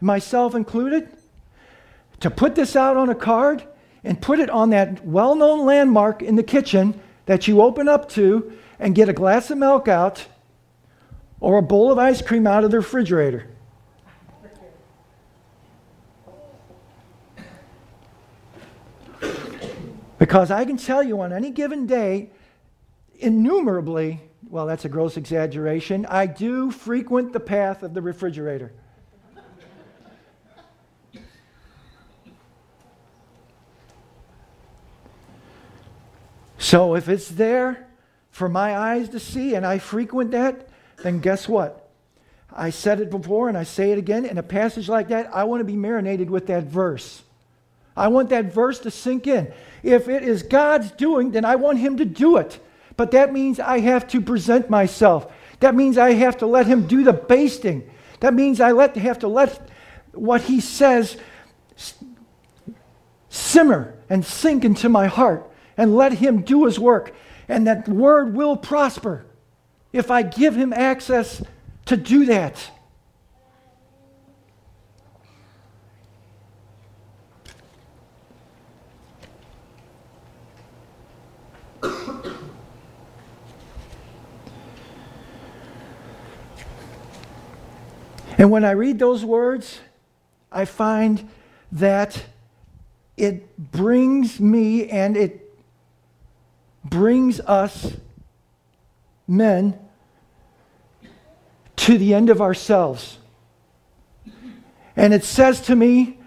myself 0.00 0.54
included, 0.54 1.08
to 2.20 2.30
put 2.30 2.54
this 2.54 2.76
out 2.76 2.96
on 2.96 3.08
a 3.08 3.14
card 3.14 3.64
and 4.04 4.20
put 4.20 4.38
it 4.38 4.50
on 4.50 4.70
that 4.70 5.04
well 5.04 5.34
known 5.34 5.64
landmark 5.64 6.22
in 6.22 6.36
the 6.36 6.42
kitchen 6.42 7.00
that 7.24 7.48
you 7.48 7.62
open 7.62 7.88
up 7.88 8.08
to 8.10 8.52
and 8.78 8.94
get 8.94 9.08
a 9.08 9.12
glass 9.12 9.50
of 9.50 9.58
milk 9.58 9.88
out 9.88 10.26
or 11.40 11.58
a 11.58 11.62
bowl 11.62 11.90
of 11.90 11.98
ice 11.98 12.20
cream 12.22 12.46
out 12.46 12.62
of 12.62 12.70
the 12.70 12.76
refrigerator. 12.76 13.48
Because 20.18 20.50
I 20.50 20.64
can 20.64 20.76
tell 20.76 21.02
you 21.02 21.20
on 21.20 21.32
any 21.32 21.50
given 21.50 21.86
day, 21.86 22.30
innumerably, 23.18 24.20
well, 24.48 24.66
that's 24.66 24.84
a 24.84 24.88
gross 24.88 25.16
exaggeration, 25.16 26.06
I 26.06 26.26
do 26.26 26.70
frequent 26.70 27.32
the 27.32 27.40
path 27.40 27.82
of 27.82 27.94
the 27.94 28.02
refrigerator. 28.02 28.72
So 36.58 36.96
if 36.96 37.08
it's 37.08 37.28
there 37.28 37.86
for 38.32 38.48
my 38.48 38.76
eyes 38.76 39.10
to 39.10 39.20
see 39.20 39.54
and 39.54 39.64
I 39.64 39.78
frequent 39.78 40.32
that, 40.32 40.68
then 41.02 41.20
guess 41.20 41.48
what? 41.48 41.90
I 42.52 42.70
said 42.70 43.00
it 43.00 43.08
before 43.08 43.48
and 43.48 43.56
I 43.56 43.62
say 43.62 43.92
it 43.92 43.98
again. 43.98 44.24
In 44.24 44.36
a 44.36 44.42
passage 44.42 44.88
like 44.88 45.08
that, 45.08 45.32
I 45.32 45.44
want 45.44 45.60
to 45.60 45.64
be 45.64 45.76
marinated 45.76 46.28
with 46.28 46.48
that 46.48 46.64
verse. 46.64 47.22
I 47.96 48.08
want 48.08 48.30
that 48.30 48.52
verse 48.52 48.80
to 48.80 48.90
sink 48.90 49.26
in. 49.26 49.52
If 49.82 50.08
it 50.08 50.22
is 50.22 50.42
God's 50.42 50.90
doing, 50.90 51.30
then 51.30 51.44
I 51.44 51.54
want 51.54 51.78
Him 51.78 51.98
to 51.98 52.04
do 52.04 52.36
it. 52.36 52.58
But 52.96 53.10
that 53.10 53.32
means 53.32 53.60
I 53.60 53.80
have 53.80 54.08
to 54.08 54.20
present 54.20 54.70
myself. 54.70 55.32
That 55.60 55.74
means 55.74 55.98
I 55.98 56.12
have 56.12 56.38
to 56.38 56.46
let 56.46 56.66
Him 56.66 56.86
do 56.86 57.04
the 57.04 57.12
basting. 57.12 57.90
That 58.20 58.34
means 58.34 58.60
I 58.60 58.72
let, 58.72 58.96
have 58.96 59.18
to 59.20 59.28
let 59.28 59.68
what 60.12 60.42
He 60.42 60.60
says 60.60 61.16
simmer 63.28 63.94
and 64.08 64.24
sink 64.24 64.64
into 64.64 64.88
my 64.88 65.06
heart 65.06 65.50
and 65.76 65.96
let 65.96 66.14
Him 66.14 66.42
do 66.42 66.64
His 66.64 66.78
work. 66.78 67.14
And 67.48 67.66
that 67.66 67.88
word 67.88 68.34
will 68.34 68.56
prosper 68.56 69.26
if 69.92 70.10
I 70.10 70.22
give 70.22 70.56
Him 70.56 70.72
access 70.72 71.42
to 71.86 71.96
do 71.96 72.26
that. 72.26 72.70
And 88.38 88.50
when 88.50 88.64
I 88.64 88.72
read 88.72 88.98
those 88.98 89.24
words, 89.24 89.80
I 90.52 90.64
find 90.64 91.28
that 91.72 92.24
it 93.16 93.56
brings 93.72 94.38
me 94.38 94.88
and 94.88 95.16
it 95.16 95.42
brings 96.84 97.40
us 97.40 97.96
men 99.26 99.78
to 101.76 101.98
the 101.98 102.14
end 102.14 102.30
of 102.30 102.40
ourselves. 102.40 103.18
And 104.96 105.12
it 105.14 105.24
says 105.24 105.60
to 105.62 105.76
me, 105.76 106.18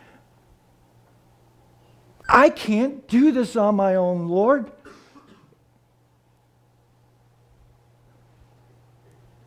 I 2.28 2.50
can't 2.50 3.08
do 3.08 3.32
this 3.32 3.56
on 3.56 3.76
my 3.76 3.96
own, 3.96 4.28
Lord. 4.28 4.72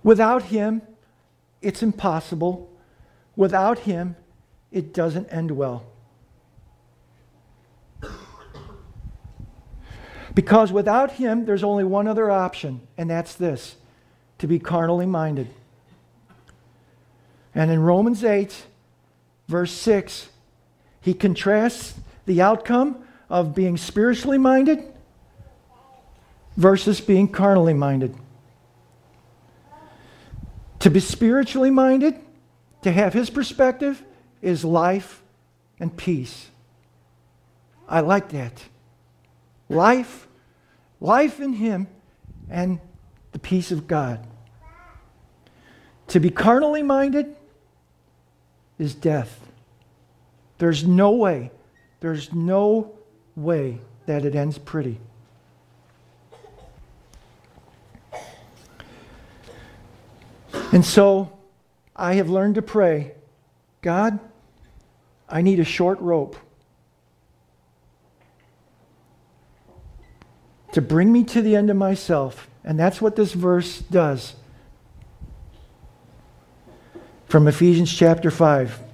Without 0.02 0.42
Him, 0.44 0.82
it's 1.62 1.82
impossible. 1.82 2.70
Without 3.36 3.80
Him, 3.80 4.16
it 4.70 4.92
doesn't 4.92 5.28
end 5.28 5.50
well. 5.52 5.84
Because 10.34 10.72
without 10.72 11.12
Him, 11.12 11.44
there's 11.44 11.64
only 11.64 11.84
one 11.84 12.08
other 12.08 12.30
option, 12.30 12.80
and 12.96 13.08
that's 13.08 13.34
this 13.34 13.76
to 14.38 14.46
be 14.46 14.58
carnally 14.58 15.06
minded. 15.06 15.48
And 17.54 17.70
in 17.70 17.80
Romans 17.80 18.24
8, 18.24 18.64
verse 19.46 19.72
6, 19.72 20.28
he 21.00 21.14
contrasts 21.14 21.94
the 22.26 22.40
outcome 22.40 23.04
of 23.28 23.54
being 23.54 23.76
spiritually 23.76 24.38
minded 24.38 24.82
versus 26.56 27.00
being 27.00 27.28
carnally 27.28 27.74
minded. 27.74 28.14
To 30.82 30.90
be 30.90 30.98
spiritually 30.98 31.70
minded, 31.70 32.18
to 32.82 32.90
have 32.90 33.12
his 33.12 33.30
perspective, 33.30 34.02
is 34.40 34.64
life 34.64 35.22
and 35.78 35.96
peace. 35.96 36.50
I 37.88 38.00
like 38.00 38.30
that. 38.30 38.64
Life, 39.68 40.26
life 41.00 41.38
in 41.38 41.52
him, 41.52 41.86
and 42.50 42.80
the 43.30 43.38
peace 43.38 43.70
of 43.70 43.86
God. 43.86 44.26
To 46.08 46.18
be 46.18 46.30
carnally 46.30 46.82
minded 46.82 47.36
is 48.76 48.92
death. 48.92 49.38
There's 50.58 50.84
no 50.84 51.12
way, 51.12 51.52
there's 52.00 52.32
no 52.32 52.92
way 53.36 53.78
that 54.06 54.24
it 54.24 54.34
ends 54.34 54.58
pretty. 54.58 54.98
And 60.72 60.84
so 60.84 61.38
I 61.94 62.14
have 62.14 62.30
learned 62.30 62.56
to 62.56 62.62
pray 62.62 63.12
God, 63.82 64.18
I 65.28 65.42
need 65.42 65.60
a 65.60 65.64
short 65.64 66.00
rope 66.00 66.36
to 70.72 70.80
bring 70.80 71.12
me 71.12 71.24
to 71.24 71.42
the 71.42 71.56
end 71.56 71.68
of 71.68 71.76
myself. 71.76 72.48
And 72.64 72.78
that's 72.78 73.00
what 73.00 73.16
this 73.16 73.32
verse 73.32 73.80
does. 73.80 74.34
From 77.26 77.48
Ephesians 77.48 77.92
chapter 77.92 78.30
5. 78.30 78.91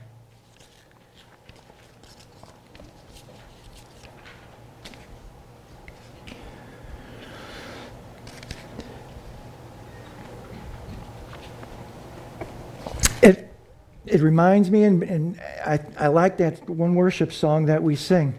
It 14.11 14.21
reminds 14.23 14.71
me, 14.71 14.85
and, 14.85 15.03
and 15.03 15.41
I, 15.65 15.81
I 15.99 16.07
like 16.09 16.39
that 16.39 16.69
one 16.69 16.95
worship 16.95 17.33
song 17.33 17.67
that 17.67 17.83
we 17.83 17.97
sing. 17.97 18.35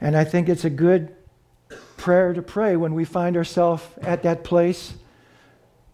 And 0.00 0.16
I 0.16 0.24
think 0.24 0.48
it's 0.48 0.64
a 0.64 0.70
good 0.70 1.14
prayer 1.96 2.32
to 2.32 2.42
pray 2.42 2.76
when 2.76 2.94
we 2.94 3.04
find 3.04 3.36
ourselves 3.36 3.84
at 4.02 4.22
that 4.22 4.42
place 4.44 4.94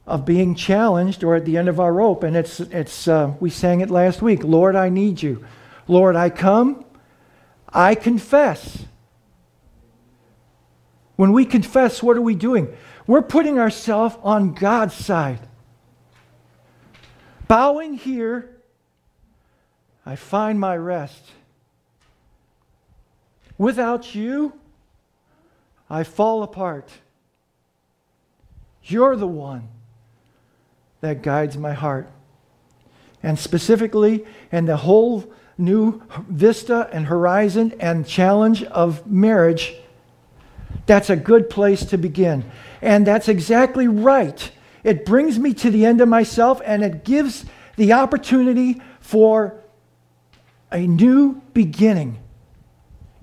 of 0.07 0.25
being 0.25 0.55
challenged 0.55 1.25
or 1.25 1.35
at 1.35 1.45
the 1.45 1.57
end 1.57 1.69
of 1.69 1.81
our 1.81 1.93
rope. 1.93 2.23
And 2.23 2.37
it's, 2.37 2.61
it's 2.61 3.09
uh, 3.09 3.35
we 3.41 3.51
sang 3.51 3.81
it 3.81 3.91
last 3.91 4.23
week 4.23 4.45
Lord, 4.45 4.77
I 4.77 4.89
need 4.89 5.23
you. 5.23 5.45
Lord, 5.89 6.17
I 6.17 6.31
come, 6.31 6.85
I 7.69 7.95
confess. 7.95 8.85
When 11.17 11.33
we 11.33 11.45
confess, 11.45 12.03
what 12.03 12.17
are 12.17 12.23
we 12.23 12.35
doing? 12.35 12.75
We're 13.07 13.23
putting 13.23 13.59
ourselves 13.59 14.17
on 14.23 14.55
God's 14.55 14.95
side. 14.95 15.41
Bowing 17.49 17.95
here 17.95 18.56
I 20.07 20.14
find 20.14 20.61
my 20.61 20.77
rest. 20.77 21.33
Without 23.59 24.14
you, 24.14 24.53
I 25.90 26.05
fall 26.05 26.45
apart. 26.45 26.88
You're 28.85 29.16
the 29.16 29.27
one 29.27 29.69
that 31.01 31.23
guides 31.23 31.57
my 31.57 31.73
heart. 31.73 32.09
And 33.21 33.37
specifically, 33.37 34.25
in 34.53 34.66
the 34.66 34.77
whole 34.77 35.25
new 35.59 36.03
vista 36.29 36.88
and 36.92 37.07
horizon 37.07 37.75
and 37.81 38.07
challenge 38.07 38.62
of 38.62 39.11
marriage, 39.11 39.75
that's 40.87 41.11
a 41.11 41.16
good 41.16 41.51
place 41.51 41.85
to 41.87 41.99
begin. 41.99 42.45
And 42.81 43.05
that's 43.05 43.27
exactly 43.27 43.88
right. 43.88 44.51
It 44.85 45.05
brings 45.05 45.37
me 45.37 45.53
to 45.55 45.71
the 45.71 45.85
end 45.85 46.01
of 46.01 46.09
myself 46.09 46.61
and 46.64 46.85
it 46.85 47.05
gives 47.05 47.45
the 47.75 47.92
opportunity 47.95 48.81
for 49.01 49.61
a 50.77 50.87
new 50.87 51.41
beginning 51.55 52.19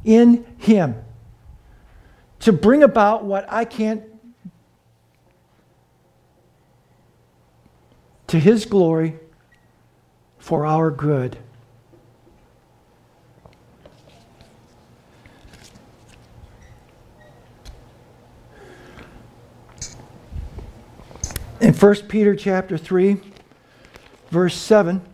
in 0.04 0.44
Him 0.58 0.96
to 2.40 2.52
bring 2.52 2.82
about 2.82 3.26
what 3.26 3.46
I 3.48 3.64
can't 3.64 4.02
to 8.26 8.40
His 8.40 8.66
glory 8.66 9.20
for 10.40 10.66
our 10.66 10.90
good. 10.90 11.38
In 21.62 21.72
1 21.72 21.96
Peter 22.08 22.36
chapter 22.36 22.80
3 22.80 23.18
verse 24.32 24.56
7 24.56 25.13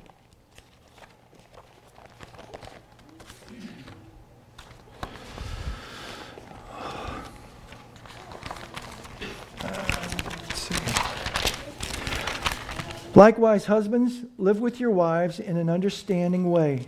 Likewise, 13.20 13.66
husbands, 13.66 14.24
live 14.38 14.62
with 14.62 14.80
your 14.80 14.92
wives 14.92 15.42
in 15.42 15.58
an 15.58 15.70
understanding 15.70 16.50
way, 16.50 16.86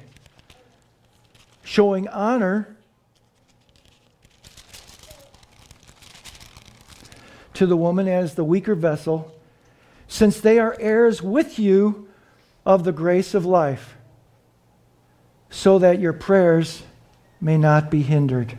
showing 1.61 2.07
honor 2.07 2.73
to 7.53 7.65
the 7.65 7.75
woman 7.75 8.07
as 8.07 8.35
the 8.35 8.45
weaker 8.45 8.75
vessel, 8.75 9.35
since 10.07 10.39
they 10.39 10.57
are 10.57 10.73
heirs 10.79 11.21
with 11.21 11.59
you 11.59 12.07
of 12.65 12.85
the 12.85 12.93
grace 12.93 13.33
of 13.33 13.45
life, 13.45 13.97
so 15.49 15.79
that 15.79 15.99
your 15.99 16.13
prayers 16.13 16.83
may 17.41 17.57
not 17.57 17.91
be 17.91 18.03
hindered. 18.03 18.57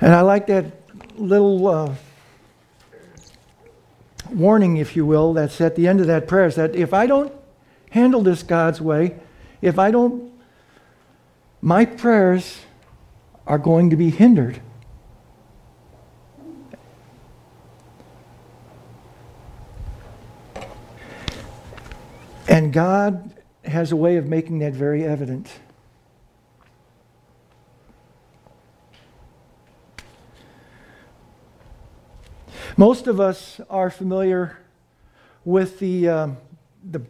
And 0.00 0.12
I 0.12 0.22
like 0.22 0.48
that 0.48 0.72
little 1.16 1.68
uh, 1.68 1.94
warning, 4.34 4.76
if 4.76 4.96
you 4.96 5.06
will, 5.06 5.32
that's 5.32 5.60
at 5.60 5.76
the 5.76 5.88
end 5.88 6.00
of 6.00 6.06
that 6.06 6.26
prayer 6.26 6.46
is 6.46 6.56
that 6.56 6.74
if 6.74 6.92
I 6.92 7.06
don't 7.06 7.32
handle 7.90 8.22
this 8.22 8.42
God's 8.42 8.80
way, 8.80 9.16
if 9.60 9.78
I 9.78 9.90
don't, 9.90 10.32
my 11.60 11.84
prayers 11.84 12.60
are 13.46 13.58
going 13.58 13.90
to 13.90 13.96
be 13.96 14.10
hindered. 14.10 14.60
And 22.48 22.72
God 22.72 23.34
has 23.64 23.92
a 23.92 23.96
way 23.96 24.16
of 24.16 24.26
making 24.26 24.58
that 24.58 24.72
very 24.72 25.04
evident. 25.04 25.48
Most 32.76 33.06
of 33.06 33.20
us 33.20 33.60
are 33.68 33.90
familiar 33.90 34.58
with 35.44 35.78
the, 35.78 36.08
um, 36.08 36.36
the, 36.90 37.02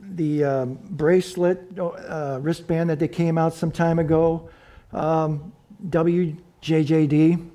the 0.00 0.44
um, 0.44 0.78
bracelet, 0.90 1.76
uh, 1.78 2.38
wristband 2.40 2.90
that 2.90 3.00
they 3.00 3.08
came 3.08 3.36
out 3.36 3.52
some 3.54 3.72
time 3.72 3.98
ago, 3.98 4.48
um, 4.92 5.52
WWJD. 5.88 7.48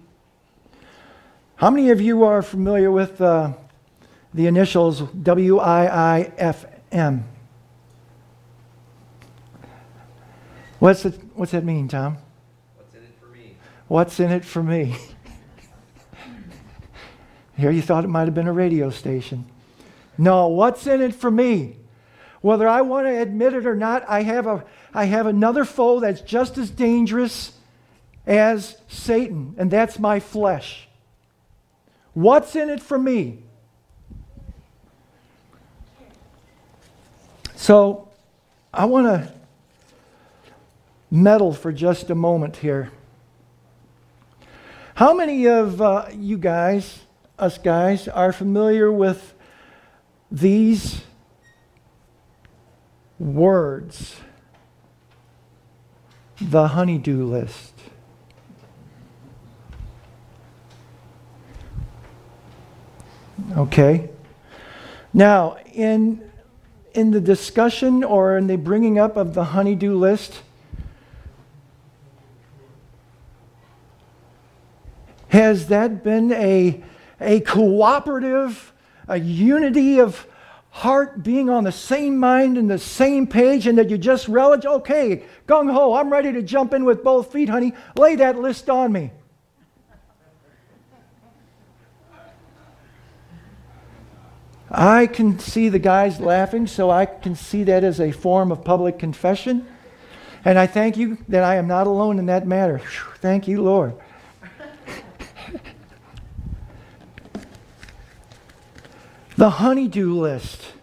How 1.56 1.70
many 1.70 1.90
of 1.92 2.02
you 2.02 2.24
are 2.24 2.42
familiar 2.42 2.92
with 2.92 3.22
uh, 3.22 3.54
the 4.34 4.48
initials 4.48 5.02
WIIFM? 5.02 5.64
What's, 10.80 11.06
it, 11.06 11.18
what's 11.34 11.54
that 11.54 11.64
mean, 11.64 11.88
Tom? 11.88 12.18
What's 12.76 12.94
in 12.94 13.04
it 13.04 13.16
for 13.22 13.28
me? 13.28 13.56
What's 13.88 14.20
in 14.20 14.32
it 14.32 14.44
for 14.44 14.62
me? 14.62 14.98
Here 17.64 17.72
you 17.72 17.82
thought 17.82 18.04
it 18.04 18.10
might 18.10 18.26
have 18.26 18.34
been 18.34 18.50
a 18.50 18.52
radio 18.52 18.90
station. 18.90 19.46
No, 20.18 20.50
what's 20.50 20.86
in 20.86 21.02
it 21.02 21.16
for 21.16 21.32
me? 21.32 21.78
Whether 22.42 22.68
I 22.68 22.82
want 22.82 23.08
to 23.08 23.22
admit 23.22 23.54
it 23.54 23.66
or 23.66 23.74
not, 23.74 24.04
I 24.06 24.24
have, 24.24 24.48
a, 24.48 24.66
I 24.94 25.06
have 25.06 25.28
another 25.28 25.64
foe 25.64 26.02
that's 26.02 26.20
just 26.20 26.58
as 26.58 26.70
dangerous 26.70 27.54
as 28.28 28.76
Satan, 28.90 29.56
and 29.58 29.72
that's 29.72 29.98
my 29.98 30.20
flesh. 30.20 30.90
What's 32.14 32.54
in 32.58 32.70
it 32.70 32.82
for 32.82 33.00
me? 33.00 33.44
So 37.56 38.10
I 38.74 38.84
want 38.84 39.08
to 39.08 39.34
meddle 41.10 41.54
for 41.54 41.72
just 41.72 42.10
a 42.10 42.16
moment 42.16 42.58
here. 42.58 42.92
How 44.96 45.14
many 45.14 45.48
of 45.48 45.82
uh, 45.82 46.08
you 46.14 46.38
guys 46.38 47.00
us 47.38 47.58
guys 47.58 48.08
are 48.08 48.32
familiar 48.32 48.92
with 48.92 49.34
these 50.32 51.02
words 53.20 54.16
the 56.42 56.70
honey-do 56.70 57.26
list. 57.26 57.74
Okay. 63.56 64.10
Now, 65.14 65.58
in, 65.74 66.30
in 66.94 67.12
the 67.12 67.22
discussion 67.22 68.04
or 68.04 68.38
in 68.38 68.48
the 68.48 68.58
bringing 68.58 68.98
up 68.98 69.16
of 69.16 69.34
the 69.34 69.46
honey-do 69.46 69.96
list, 69.98 70.42
has 75.30 75.68
that 75.68 76.04
been 76.04 76.32
a 76.32 76.84
a 77.24 77.40
cooperative, 77.40 78.74
a 79.08 79.18
unity 79.18 80.00
of 80.00 80.28
heart, 80.70 81.24
being 81.24 81.50
on 81.50 81.64
the 81.64 81.72
same 81.72 82.18
mind 82.18 82.58
and 82.58 82.70
the 82.70 82.80
same 82.80 83.28
page, 83.28 83.68
and 83.68 83.78
that 83.78 83.90
you 83.90 83.98
just 83.98 84.28
relish, 84.28 84.66
okay, 84.66 85.24
gung 85.48 85.72
ho, 85.72 85.94
I'm 85.94 86.12
ready 86.12 86.34
to 86.34 86.42
jump 86.42 86.74
in 86.74 86.84
with 86.84 87.04
both 87.04 87.32
feet, 87.32 87.50
honey. 87.50 87.74
Lay 87.96 88.16
that 88.16 88.40
list 88.40 88.70
on 88.70 88.92
me. 88.92 89.12
I 94.72 95.06
can 95.06 95.38
see 95.38 95.70
the 95.70 95.78
guys 95.78 96.20
laughing, 96.20 96.66
so 96.66 96.90
I 96.90 97.06
can 97.06 97.36
see 97.36 97.64
that 97.66 97.84
as 97.84 98.00
a 98.00 98.12
form 98.12 98.52
of 98.52 98.64
public 98.64 98.98
confession. 98.98 99.68
And 100.44 100.58
I 100.58 100.66
thank 100.66 100.98
you 100.98 101.20
that 101.30 101.44
I 101.44 101.56
am 101.56 101.68
not 101.68 101.86
alone 101.86 102.18
in 102.18 102.26
that 102.26 102.48
matter. 102.48 102.82
Thank 103.20 103.48
you, 103.48 103.62
Lord. 103.62 103.94
The 109.36 109.50
honey-do 109.50 110.20
list. 110.20 110.74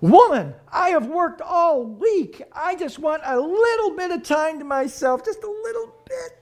Woman, 0.00 0.54
I 0.70 0.90
have 0.90 1.06
worked 1.06 1.40
all 1.40 1.82
week. 1.84 2.42
I 2.52 2.76
just 2.76 2.98
want 2.98 3.22
a 3.24 3.40
little 3.40 3.96
bit 3.96 4.10
of 4.10 4.22
time 4.22 4.58
to 4.58 4.64
myself, 4.64 5.24
just 5.24 5.42
a 5.42 5.50
little 5.50 5.94
bit. 6.06 6.38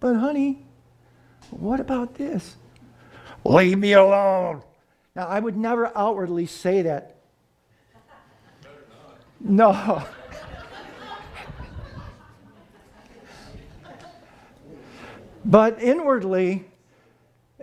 But, 0.00 0.16
honey, 0.16 0.64
what 1.50 1.80
about 1.80 2.14
this? 2.14 2.56
Leave 3.44 3.78
me 3.78 3.92
alone. 3.92 4.62
Now, 5.14 5.26
I 5.26 5.38
would 5.38 5.56
never 5.56 5.96
outwardly 5.96 6.46
say 6.46 6.82
that. 6.82 7.12
No. 9.38 10.02
but 15.44 15.80
inwardly, 15.80 16.64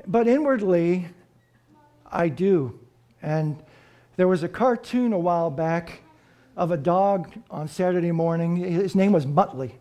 but 0.08 0.28
inwardly, 0.28 1.08
I 2.12 2.30
do. 2.30 2.80
And 3.22 3.62
there 4.16 4.28
was 4.28 4.44
a 4.44 4.50
cartoon 4.50 5.14
a 5.14 5.20
while 5.20 5.50
back 5.50 6.02
of 6.56 6.72
a 6.72 6.78
dog 6.78 7.32
on 7.50 7.68
Saturday 7.68 8.12
morning. 8.12 8.58
His 8.58 8.96
name 8.96 9.12
was 9.12 9.26
Muttley. 9.26 9.72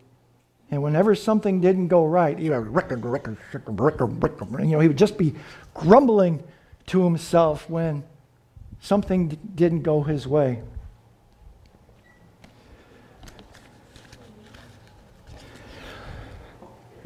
And 0.71 0.81
whenever 0.81 1.13
something 1.13 1.61
didn't 1.61 1.89
go 1.89 2.05
right, 2.05 2.37
he 2.37 2.49
would, 2.49 2.65
you 2.65 4.71
know, 4.71 4.79
he 4.79 4.87
would 4.87 4.97
just 4.97 5.17
be 5.17 5.35
grumbling 5.73 6.43
to 6.87 7.03
himself 7.03 7.69
when 7.69 8.03
something 8.81 9.37
didn't 9.55 9.83
go 9.83 10.01
his 10.01 10.27
way. 10.27 10.61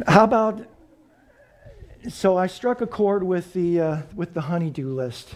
How 0.08 0.24
about 0.24 0.66
so 2.08 2.38
I 2.38 2.48
struck 2.48 2.82
a 2.82 2.88
chord 2.88 3.24
with 3.24 3.54
the, 3.54 3.80
uh, 3.80 4.02
with 4.16 4.34
the 4.34 4.42
honey-do 4.42 4.90
list. 4.90 5.36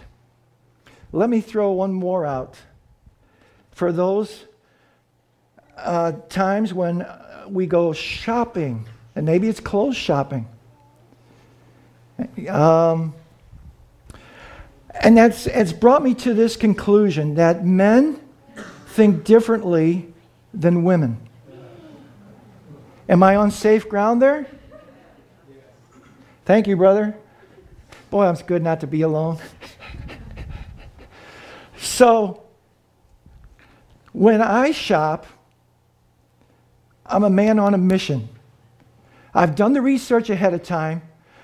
Let 1.12 1.28
me 1.28 1.40
throw 1.40 1.72
one 1.72 1.92
more 1.92 2.24
out. 2.24 2.56
For 3.70 3.92
those 3.92 4.46
uh, 5.76 6.12
times 6.28 6.72
when 6.72 7.06
we 7.48 7.66
go 7.66 7.92
shopping, 7.92 8.86
and 9.14 9.26
maybe 9.26 9.48
it's 9.48 9.60
clothes 9.60 9.96
shopping. 9.96 10.46
Um, 12.48 13.14
and 15.00 15.16
that's 15.16 15.46
it's 15.46 15.72
brought 15.72 16.02
me 16.02 16.14
to 16.14 16.34
this 16.34 16.56
conclusion 16.56 17.34
that 17.34 17.64
men 17.66 18.20
think 18.88 19.24
differently 19.24 20.12
than 20.54 20.84
women. 20.84 21.18
Am 23.08 23.22
I 23.22 23.36
on 23.36 23.50
safe 23.50 23.88
ground 23.88 24.22
there? 24.22 24.46
Thank 26.44 26.66
you, 26.66 26.76
brother. 26.76 27.14
Boy, 28.10 28.28
it's 28.28 28.42
good 28.42 28.62
not 28.62 28.80
to 28.80 28.86
be 28.86 29.02
alone. 29.02 29.38
so, 31.76 32.42
when 34.12 34.42
I 34.42 34.72
shop, 34.72 35.26
I'm 37.06 37.22
a 37.22 37.30
man 37.30 37.58
on 37.58 37.74
a 37.74 37.78
mission. 37.78 38.28
I've 39.32 39.54
done 39.54 39.72
the 39.72 39.82
research 39.82 40.30
ahead 40.30 40.52
of 40.52 40.62
time. 40.64 41.02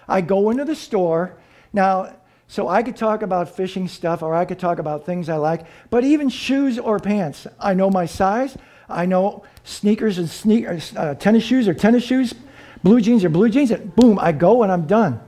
I 0.09 0.21
go 0.21 0.51
into 0.51 0.65
the 0.65 0.75
store. 0.75 1.37
Now, 1.73 2.17
so 2.49 2.67
I 2.67 2.83
could 2.83 2.97
talk 2.97 3.23
about 3.23 3.55
fishing 3.55 3.87
stuff 3.87 4.23
or 4.23 4.35
I 4.35 4.45
could 4.45 4.59
talk 4.59 4.79
about 4.79 5.07
things 5.07 5.29
I 5.29 5.37
like, 5.37 5.67
but 5.91 6.03
even 6.03 6.29
shoes 6.29 6.79
or 6.79 6.99
pants, 6.99 7.47
I 7.61 7.75
know 7.75 7.89
my 7.89 8.07
size. 8.07 8.57
I 8.89 9.07
know 9.07 9.45
sneakers 9.65 10.19
and 10.19 10.29
sneakers, 10.29 10.97
uh, 10.97 11.15
tennis 11.15 11.45
shoes 11.45 11.69
or 11.69 11.75
tennis 11.75 12.03
shoes, 12.03 12.35
blue 12.83 13.01
jeans 13.01 13.25
are 13.25 13.29
blue 13.29 13.49
jeans, 13.49 13.71
and 13.71 13.95
boom, 13.95 14.19
I 14.19 14.33
go 14.33 14.63
and 14.63 14.73
I'm 14.73 14.87
done. 14.87 15.21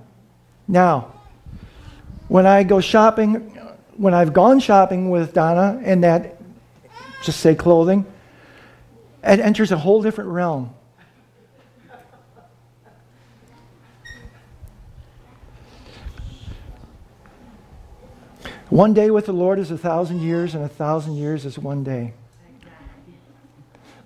Now, 0.69 1.13
when 2.29 2.47
I 2.47 2.63
go 2.63 2.81
shopping, 2.81 3.35
when 3.97 4.15
I've 4.15 4.33
gone 4.33 4.61
shopping 4.61 5.11
with 5.11 5.35
Donna 5.35 5.81
in 5.85 6.03
that, 6.03 6.41
just 7.23 7.41
say 7.41 7.55
clothing, 7.55 8.07
it 9.23 9.41
enters 9.41 9.73
a 9.73 9.77
whole 9.77 10.03
different 10.03 10.31
realm. 10.31 10.75
One 18.71 18.95
day 18.95 19.11
with 19.11 19.27
the 19.27 19.33
Lord 19.33 19.59
is 19.59 19.73
a 19.73 19.79
thousand 19.79 20.21
years, 20.21 20.55
and 20.55 20.63
a 20.63 20.69
thousand 20.69 21.17
years 21.17 21.45
is 21.45 21.59
one 21.59 21.83
day. 21.83 22.15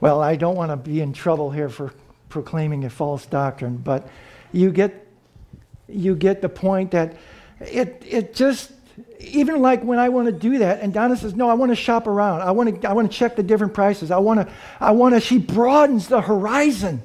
Well, 0.00 0.22
I 0.22 0.36
don't 0.36 0.56
want 0.56 0.70
to 0.70 0.76
be 0.76 1.02
in 1.02 1.12
trouble 1.12 1.50
here 1.50 1.68
for 1.68 1.92
proclaiming 2.34 2.84
a 2.84 2.90
false 2.90 3.24
doctrine, 3.26 3.76
but 3.76 4.08
you 4.50 4.72
get, 4.72 5.06
you 5.88 6.16
get 6.16 6.42
the 6.42 6.48
point 6.48 6.90
that 6.90 7.16
it, 7.60 8.02
it 8.04 8.34
just, 8.34 8.72
even 9.20 9.62
like 9.62 9.84
when 9.84 10.00
I 10.00 10.08
want 10.08 10.26
to 10.26 10.32
do 10.32 10.58
that, 10.58 10.80
and 10.80 10.92
Donna 10.92 11.16
says, 11.16 11.36
No, 11.36 11.48
I 11.48 11.54
want 11.54 11.70
to 11.70 11.76
shop 11.76 12.08
around. 12.08 12.42
I 12.42 12.50
want 12.50 12.82
to, 12.82 12.88
I 12.88 12.92
want 12.92 13.10
to 13.10 13.16
check 13.16 13.36
the 13.36 13.42
different 13.44 13.72
prices. 13.72 14.10
I 14.10 14.18
want 14.18 14.40
to, 14.40 14.52
I 14.80 14.90
want 14.90 15.14
to, 15.14 15.20
she 15.20 15.38
broadens 15.38 16.08
the 16.08 16.20
horizon. 16.20 17.02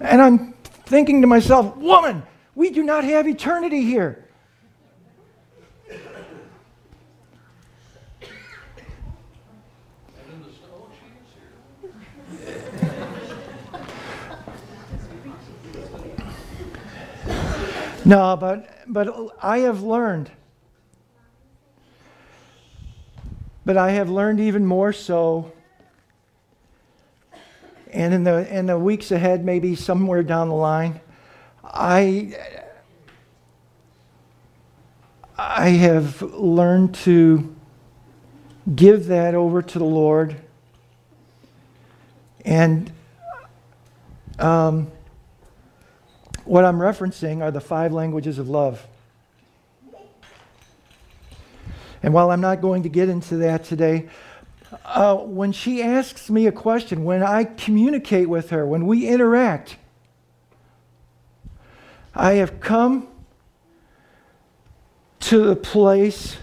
And 0.00 0.20
I'm 0.20 0.52
thinking 0.84 1.22
to 1.22 1.26
myself, 1.26 1.78
Woman, 1.78 2.22
we 2.54 2.68
do 2.68 2.82
not 2.82 3.04
have 3.04 3.26
eternity 3.26 3.84
here. 3.84 4.27
No, 18.08 18.38
but, 18.38 18.66
but 18.86 19.34
I 19.42 19.58
have 19.58 19.82
learned. 19.82 20.30
But 23.66 23.76
I 23.76 23.90
have 23.90 24.08
learned 24.08 24.40
even 24.40 24.64
more 24.64 24.94
so. 24.94 25.52
And 27.92 28.14
in 28.14 28.24
the, 28.24 28.48
in 28.50 28.64
the 28.64 28.78
weeks 28.78 29.10
ahead, 29.10 29.44
maybe 29.44 29.76
somewhere 29.76 30.22
down 30.22 30.48
the 30.48 30.54
line, 30.54 31.02
I, 31.62 32.34
I 35.36 35.68
have 35.68 36.22
learned 36.22 36.94
to 37.04 37.54
give 38.74 39.08
that 39.08 39.34
over 39.34 39.60
to 39.60 39.78
the 39.78 39.84
Lord. 39.84 40.34
And 42.42 42.90
um, 44.38 44.90
what 46.48 46.64
I'm 46.64 46.78
referencing 46.78 47.42
are 47.42 47.50
the 47.50 47.60
five 47.60 47.92
languages 47.92 48.38
of 48.38 48.48
love. 48.48 48.86
And 52.02 52.14
while 52.14 52.30
I'm 52.30 52.40
not 52.40 52.62
going 52.62 52.84
to 52.84 52.88
get 52.88 53.10
into 53.10 53.36
that 53.36 53.64
today, 53.64 54.08
uh, 54.84 55.16
when 55.16 55.52
she 55.52 55.82
asks 55.82 56.30
me 56.30 56.46
a 56.46 56.52
question, 56.52 57.04
when 57.04 57.22
I 57.22 57.44
communicate 57.44 58.30
with 58.30 58.50
her, 58.50 58.66
when 58.66 58.86
we 58.86 59.06
interact, 59.06 59.76
I 62.14 62.34
have 62.34 62.60
come 62.60 63.08
to 65.20 65.44
the 65.44 65.56
place 65.56 66.36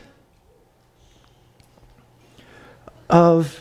of 3.10 3.60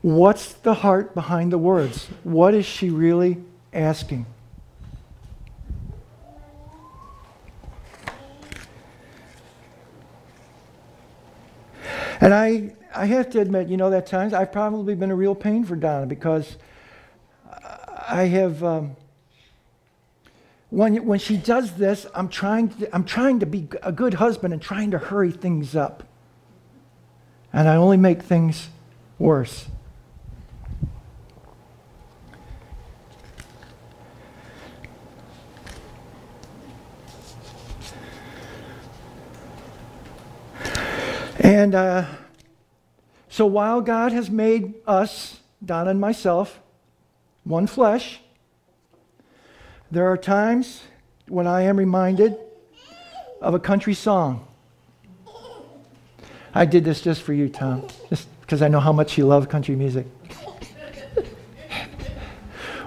what's 0.00 0.52
the 0.54 0.74
heart 0.74 1.14
behind 1.14 1.52
the 1.52 1.58
words? 1.58 2.06
What 2.22 2.54
is 2.54 2.64
she 2.64 2.88
really 2.88 3.42
asking? 3.72 4.26
And 12.24 12.32
I, 12.32 12.72
I 12.94 13.04
have 13.04 13.28
to 13.32 13.40
admit, 13.40 13.68
you 13.68 13.76
know, 13.76 13.90
that 13.90 14.06
times 14.06 14.32
I've 14.32 14.50
probably 14.50 14.94
been 14.94 15.10
a 15.10 15.14
real 15.14 15.34
pain 15.34 15.62
for 15.62 15.76
Donna 15.76 16.06
because 16.06 16.56
I 18.08 18.24
have. 18.32 18.64
Um, 18.64 18.96
when, 20.70 21.04
when 21.04 21.18
she 21.18 21.36
does 21.36 21.72
this, 21.72 22.06
I'm 22.14 22.30
trying, 22.30 22.70
to, 22.70 22.94
I'm 22.94 23.04
trying 23.04 23.40
to 23.40 23.46
be 23.46 23.68
a 23.82 23.92
good 23.92 24.14
husband 24.14 24.54
and 24.54 24.62
trying 24.62 24.92
to 24.92 24.98
hurry 24.98 25.32
things 25.32 25.76
up. 25.76 26.04
And 27.52 27.68
I 27.68 27.76
only 27.76 27.98
make 27.98 28.22
things 28.22 28.70
worse. 29.18 29.66
And 41.44 41.74
uh, 41.74 42.06
so 43.28 43.44
while 43.44 43.82
God 43.82 44.12
has 44.12 44.30
made 44.30 44.72
us, 44.86 45.40
Donna 45.62 45.90
and 45.90 46.00
myself, 46.00 46.58
one 47.44 47.66
flesh, 47.66 48.20
there 49.90 50.10
are 50.10 50.16
times 50.16 50.84
when 51.28 51.46
I 51.46 51.62
am 51.62 51.76
reminded 51.76 52.34
of 53.42 53.52
a 53.52 53.60
country 53.60 53.92
song. 53.92 54.48
I 56.54 56.64
did 56.64 56.82
this 56.82 57.02
just 57.02 57.20
for 57.20 57.34
you, 57.34 57.50
Tom, 57.50 57.88
just 58.08 58.26
because 58.40 58.62
I 58.62 58.68
know 58.68 58.80
how 58.80 58.94
much 58.94 59.18
you 59.18 59.26
love 59.26 59.50
country 59.50 59.76
music. 59.76 60.06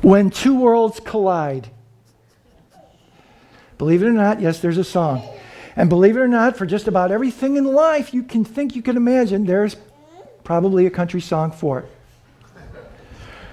when 0.02 0.32
two 0.32 0.60
worlds 0.60 1.00
collide. 1.00 1.70
Believe 3.78 4.02
it 4.02 4.08
or 4.08 4.14
not, 4.14 4.42
yes, 4.42 4.62
there's 4.62 4.80
a 4.80 4.84
song. 4.84 5.37
And 5.78 5.90
believe 5.90 6.18
it 6.18 6.20
or 6.20 6.28
not, 6.28 6.58
for 6.58 6.66
just 6.66 6.88
about 6.88 7.12
everything 7.12 7.56
in 7.56 7.64
life 7.64 8.12
you 8.12 8.24
can 8.24 8.44
think 8.44 8.76
you 8.76 8.82
can 8.82 8.98
imagine, 8.98 9.46
there's 9.46 9.78
probably 10.44 10.88
a 10.88 10.90
country 10.90 11.22
song 11.22 11.52
for 11.52 11.80
it. 11.80 11.86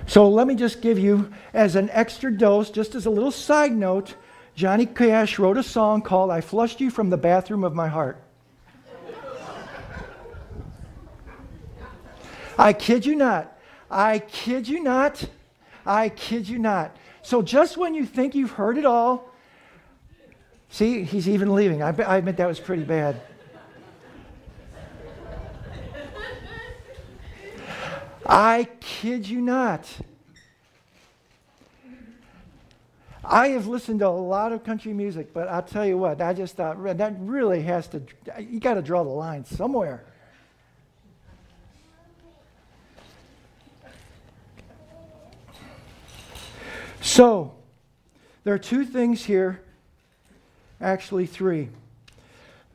So 0.07 0.29
let 0.31 0.47
me 0.47 0.55
just 0.55 0.81
give 0.81 0.99
you, 0.99 1.31
as 1.53 1.77
an 1.77 1.91
extra 1.91 2.33
dose, 2.33 2.71
just 2.71 2.95
as 2.95 3.05
a 3.05 3.11
little 3.11 3.31
side 3.31 3.73
note, 3.73 4.15
Johnny 4.55 4.87
Cash 4.87 5.39
wrote 5.39 5.59
a 5.59 5.63
song 5.63 6.01
called 6.01 6.31
I 6.31 6.41
Flushed 6.41 6.81
You 6.81 6.91
from 6.91 7.11
the 7.11 7.17
Bathroom 7.19 7.63
of 7.63 7.75
My 7.75 7.89
Heart. 7.89 8.19
I 12.57 12.73
kid 12.73 13.05
you 13.05 13.17
not. 13.17 13.55
I 13.91 14.21
kid 14.21 14.67
you 14.67 14.83
not. 14.83 15.25
I 15.85 16.09
kid 16.09 16.49
you 16.49 16.59
not. 16.59 16.97
So 17.23 17.43
just 17.43 17.77
when 17.77 17.95
you 17.95 18.07
think 18.07 18.35
you've 18.35 18.53
heard 18.53 18.79
it 18.79 18.87
all, 18.87 19.29
See, 20.75 21.05
he's 21.05 21.29
even 21.29 21.55
leaving. 21.55 21.85
I, 21.85 21.95
I 22.03 22.17
admit 22.17 22.37
that 22.39 22.49
was 22.49 22.59
pretty 22.59 22.83
bad. 22.83 23.21
I 28.27 28.67
kid 28.81 29.29
you 29.29 29.41
not. 29.41 29.89
I 33.25 33.51
have 33.51 33.69
listened 33.69 34.01
to 34.01 34.09
a 34.09 34.09
lot 34.09 34.51
of 34.51 34.65
country 34.65 34.93
music, 34.93 35.33
but 35.33 35.47
I'll 35.47 35.63
tell 35.63 35.87
you 35.87 35.97
what, 35.97 36.21
I 36.21 36.33
just 36.33 36.57
thought 36.57 36.83
that 36.83 37.15
really 37.21 37.63
has 37.63 37.87
to, 37.87 38.03
you 38.41 38.59
got 38.59 38.75
to 38.75 38.83
draw 38.83 39.05
the 39.05 39.11
line 39.11 39.45
somewhere. 39.45 40.05
So, 47.01 47.55
there 48.43 48.55
are 48.55 48.59
two 48.59 48.85
things 48.85 49.25
here 49.25 49.64
actually 50.85 51.27
three. 51.27 51.71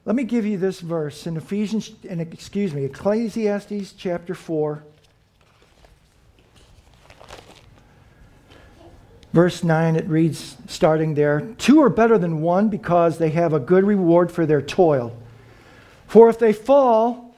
Let 0.06 0.16
me 0.16 0.24
give 0.24 0.46
you 0.46 0.58
this 0.58 0.80
verse 0.80 1.28
in 1.28 1.38
Ephesians, 1.38 1.92
and 2.10 2.20
excuse 2.20 2.74
me, 2.74 2.84
Ecclesiastes 2.86 3.94
chapter 3.94 4.34
4, 4.34 4.84
verse 9.32 9.64
9. 9.64 9.96
It 9.96 10.08
reads, 10.08 10.58
starting 10.68 11.14
there 11.14 11.42
Two 11.58 11.82
are 11.82 11.90
better 11.90 12.18
than 12.18 12.42
one 12.42 12.70
because 12.70 13.18
they 13.18 13.30
have 13.30 13.54
a 13.54 13.60
good 13.60 13.84
reward 13.84 14.32
for 14.32 14.46
their 14.46 14.62
toil. 14.62 15.16
For 16.08 16.28
if 16.28 16.40
they 16.40 16.54
fall, 16.54 17.36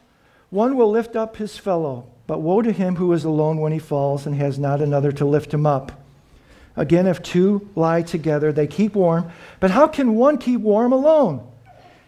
one 0.49 0.77
will 0.77 0.89
lift 0.89 1.15
up 1.15 1.37
his 1.37 1.57
fellow. 1.57 2.07
But 2.25 2.39
woe 2.39 2.61
to 2.61 2.71
him 2.71 2.95
who 2.95 3.11
is 3.11 3.25
alone 3.25 3.57
when 3.57 3.73
he 3.73 3.79
falls 3.79 4.25
and 4.25 4.35
has 4.35 4.57
not 4.57 4.81
another 4.81 5.11
to 5.11 5.25
lift 5.25 5.53
him 5.53 5.65
up. 5.65 6.00
Again, 6.75 7.07
if 7.07 7.21
two 7.21 7.69
lie 7.75 8.01
together, 8.01 8.51
they 8.51 8.67
keep 8.67 8.95
warm. 8.95 9.31
But 9.59 9.71
how 9.71 9.87
can 9.87 10.15
one 10.15 10.37
keep 10.37 10.61
warm 10.61 10.93
alone? 10.93 11.47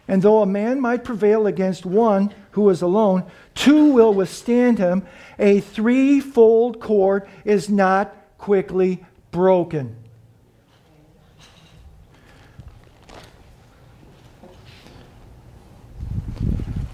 And 0.08 0.22
though 0.22 0.42
a 0.42 0.46
man 0.46 0.80
might 0.80 1.04
prevail 1.04 1.48
against 1.48 1.86
one 1.86 2.34
who 2.52 2.70
is 2.70 2.82
alone, 2.82 3.24
two 3.56 3.92
will 3.92 4.14
withstand 4.14 4.78
him. 4.80 5.06
A 5.40 5.60
threefold 5.60 6.80
cord 6.80 7.28
is 7.46 7.70
not 7.70 8.16
quickly 8.38 9.06
broken. 9.32 9.96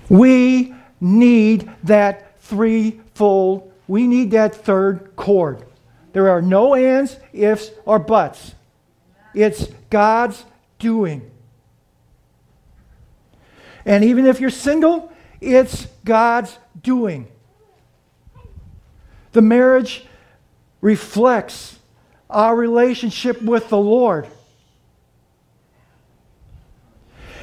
We 0.07 0.73
need 0.99 1.69
that 1.83 2.39
threefold, 2.41 3.71
we 3.87 4.07
need 4.07 4.31
that 4.31 4.55
third 4.55 5.15
cord. 5.15 5.68
There 6.11 6.29
are 6.29 6.41
no 6.41 6.75
ands, 6.75 7.17
ifs, 7.33 7.71
or 7.85 7.99
buts. 7.99 8.55
It's 9.33 9.67
God's 9.89 10.43
doing. 10.79 11.29
And 13.85 14.03
even 14.03 14.25
if 14.25 14.39
you're 14.39 14.49
single, 14.49 15.11
it's 15.39 15.85
God's 16.03 16.57
doing. 16.81 17.27
The 19.31 19.41
marriage 19.41 20.05
reflects 20.81 21.77
our 22.29 22.55
relationship 22.55 23.41
with 23.41 23.69
the 23.69 23.77
Lord. 23.77 24.27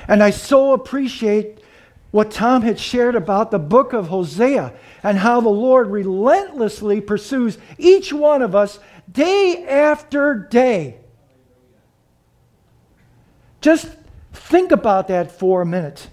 And 0.09 0.23
I 0.23 0.31
so 0.31 0.73
appreciate 0.73 1.61
what 2.11 2.31
Tom 2.31 2.63
had 2.63 2.79
shared 2.79 3.15
about 3.15 3.51
the 3.51 3.59
book 3.59 3.93
of 3.93 4.09
Hosea 4.09 4.73
and 5.07 5.19
how 5.19 5.41
the 5.41 5.49
Lord 5.49 5.87
relentlessly 5.87 7.01
pursues 7.01 7.59
each 7.79 8.13
one 8.13 8.43
of 8.43 8.57
us 8.57 8.81
day 9.11 9.65
after 9.65 10.35
day. 10.35 10.97
Just 13.61 13.89
think 14.33 14.73
about 14.73 15.07
that 15.07 15.31
for 15.31 15.63
a 15.63 15.65
minute. 15.65 16.11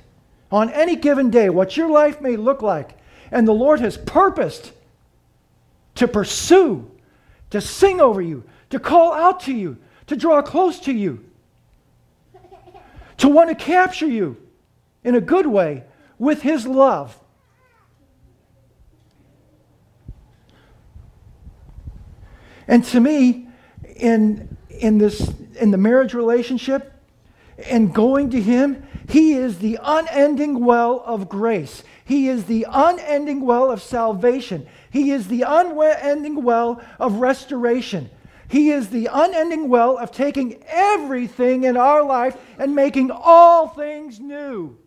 On 0.52 0.70
any 0.70 0.96
given 0.96 1.32
day, 1.32 1.50
what 1.50 1.76
your 1.76 1.90
life 1.90 2.22
may 2.22 2.36
look 2.36 2.62
like, 2.62 2.96
and 3.32 3.48
the 3.48 3.52
Lord 3.52 3.80
has 3.80 3.98
purposed 3.98 4.72
to 5.96 6.08
pursue, 6.08 6.92
to 7.50 7.62
sing 7.62 8.00
over 8.00 8.22
you, 8.22 8.44
to 8.70 8.78
call 8.78 9.12
out 9.12 9.40
to 9.42 9.54
you, 9.54 9.78
to 10.06 10.16
draw 10.16 10.40
close 10.44 10.80
to 10.82 10.94
you, 10.94 11.26
to 13.18 13.28
want 13.28 13.50
to 13.50 13.56
capture 13.56 14.06
you 14.06 14.38
in 15.04 15.16
a 15.16 15.22
good 15.22 15.48
way 15.48 15.84
with 16.20 16.44
His 16.44 16.68
love. 16.68 17.18
And 22.68 22.84
to 22.86 23.00
me, 23.00 23.48
in, 23.96 24.58
in, 24.70 24.98
this, 24.98 25.32
in 25.60 25.72
the 25.72 25.78
marriage 25.78 26.14
relationship 26.14 26.94
and 27.70 27.94
going 27.94 28.30
to 28.32 28.42
Him, 28.42 28.86
He 29.10 29.34
is 29.34 29.60
the 29.60 29.80
unending 29.82 30.64
well 30.66 31.04
of 31.06 31.30
grace. 31.30 31.84
He 32.06 32.28
is 32.28 32.46
the 32.46 32.66
unending 32.70 33.42
well 33.42 33.72
of 33.72 33.82
salvation. 33.82 34.68
He 34.92 35.12
is 35.12 35.28
the 35.28 35.44
unending 35.48 36.44
well 36.44 36.82
of 37.00 37.16
restoration. 37.16 38.10
He 38.50 38.72
is 38.72 38.90
the 38.90 39.10
unending 39.12 39.70
well 39.70 39.98
of 39.98 40.12
taking 40.12 40.64
everything 40.68 41.64
in 41.64 41.78
our 41.78 42.04
life 42.04 42.38
and 42.60 42.76
making 42.76 43.10
all 43.10 43.70
things 43.70 44.20
new. 44.20 44.78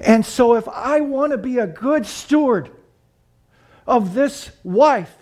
And 0.00 0.24
so, 0.24 0.54
if 0.54 0.66
I 0.66 1.00
want 1.00 1.32
to 1.32 1.38
be 1.38 1.58
a 1.58 1.66
good 1.66 2.06
steward 2.06 2.70
of 3.86 4.14
this 4.14 4.50
wife, 4.64 5.14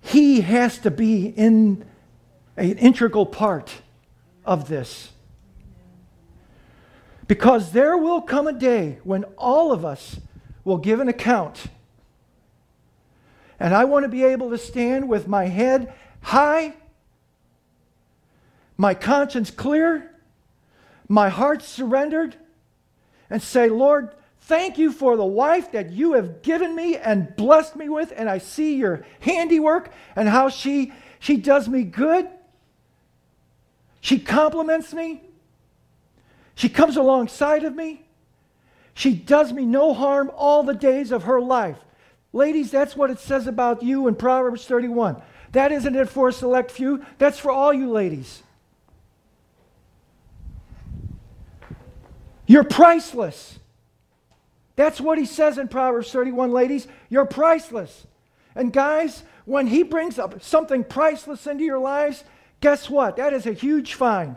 he 0.00 0.40
has 0.40 0.78
to 0.78 0.90
be 0.90 1.26
in 1.26 1.84
an 2.56 2.78
integral 2.78 3.26
part 3.26 3.72
of 4.44 4.68
this. 4.68 5.12
Because 7.28 7.70
there 7.70 7.96
will 7.96 8.20
come 8.20 8.48
a 8.48 8.52
day 8.52 8.98
when 9.04 9.22
all 9.38 9.70
of 9.70 9.84
us 9.84 10.18
will 10.64 10.78
give 10.78 10.98
an 10.98 11.08
account. 11.08 11.66
And 13.60 13.72
I 13.72 13.84
want 13.84 14.02
to 14.02 14.08
be 14.08 14.24
able 14.24 14.50
to 14.50 14.58
stand 14.58 15.08
with 15.08 15.28
my 15.28 15.44
head 15.44 15.92
high, 16.22 16.74
my 18.76 18.94
conscience 18.94 19.52
clear, 19.52 20.09
my 21.10 21.28
heart 21.28 21.60
surrendered, 21.60 22.36
and 23.28 23.42
say, 23.42 23.68
Lord, 23.68 24.14
thank 24.42 24.78
you 24.78 24.92
for 24.92 25.16
the 25.16 25.24
wife 25.24 25.72
that 25.72 25.90
you 25.90 26.12
have 26.12 26.40
given 26.40 26.74
me 26.76 26.96
and 26.96 27.34
blessed 27.34 27.74
me 27.74 27.88
with. 27.88 28.12
And 28.16 28.30
I 28.30 28.38
see 28.38 28.76
your 28.76 29.04
handiwork 29.18 29.92
and 30.14 30.28
how 30.28 30.48
she, 30.48 30.92
she 31.18 31.36
does 31.36 31.68
me 31.68 31.82
good. 31.82 32.28
She 34.00 34.20
compliments 34.20 34.94
me. 34.94 35.22
She 36.54 36.68
comes 36.68 36.96
alongside 36.96 37.64
of 37.64 37.74
me. 37.74 38.04
She 38.94 39.12
does 39.12 39.52
me 39.52 39.64
no 39.64 39.92
harm 39.94 40.30
all 40.36 40.62
the 40.62 40.74
days 40.74 41.10
of 41.10 41.24
her 41.24 41.40
life. 41.40 41.78
Ladies, 42.32 42.70
that's 42.70 42.94
what 42.94 43.10
it 43.10 43.18
says 43.18 43.48
about 43.48 43.82
you 43.82 44.06
in 44.06 44.14
Proverbs 44.14 44.64
31. 44.64 45.20
That 45.52 45.72
isn't 45.72 45.96
it 45.96 46.08
for 46.08 46.28
a 46.28 46.32
select 46.32 46.70
few, 46.70 47.04
that's 47.18 47.38
for 47.38 47.50
all 47.50 47.72
you 47.72 47.90
ladies. 47.90 48.44
You're 52.50 52.64
priceless. 52.64 53.60
That's 54.74 55.00
what 55.00 55.18
he 55.18 55.24
says 55.24 55.56
in 55.56 55.68
Proverbs 55.68 56.10
31, 56.10 56.50
ladies. 56.50 56.88
You're 57.08 57.24
priceless. 57.24 58.08
And 58.56 58.72
guys, 58.72 59.22
when 59.44 59.68
he 59.68 59.84
brings 59.84 60.18
up 60.18 60.42
something 60.42 60.82
priceless 60.82 61.46
into 61.46 61.62
your 61.62 61.78
lives, 61.78 62.24
guess 62.60 62.90
what? 62.90 63.14
That 63.18 63.32
is 63.32 63.46
a 63.46 63.52
huge 63.52 63.94
find. 63.94 64.36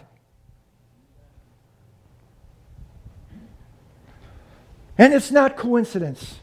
And 4.96 5.12
it's 5.12 5.32
not 5.32 5.58
coincidence. 5.58 6.36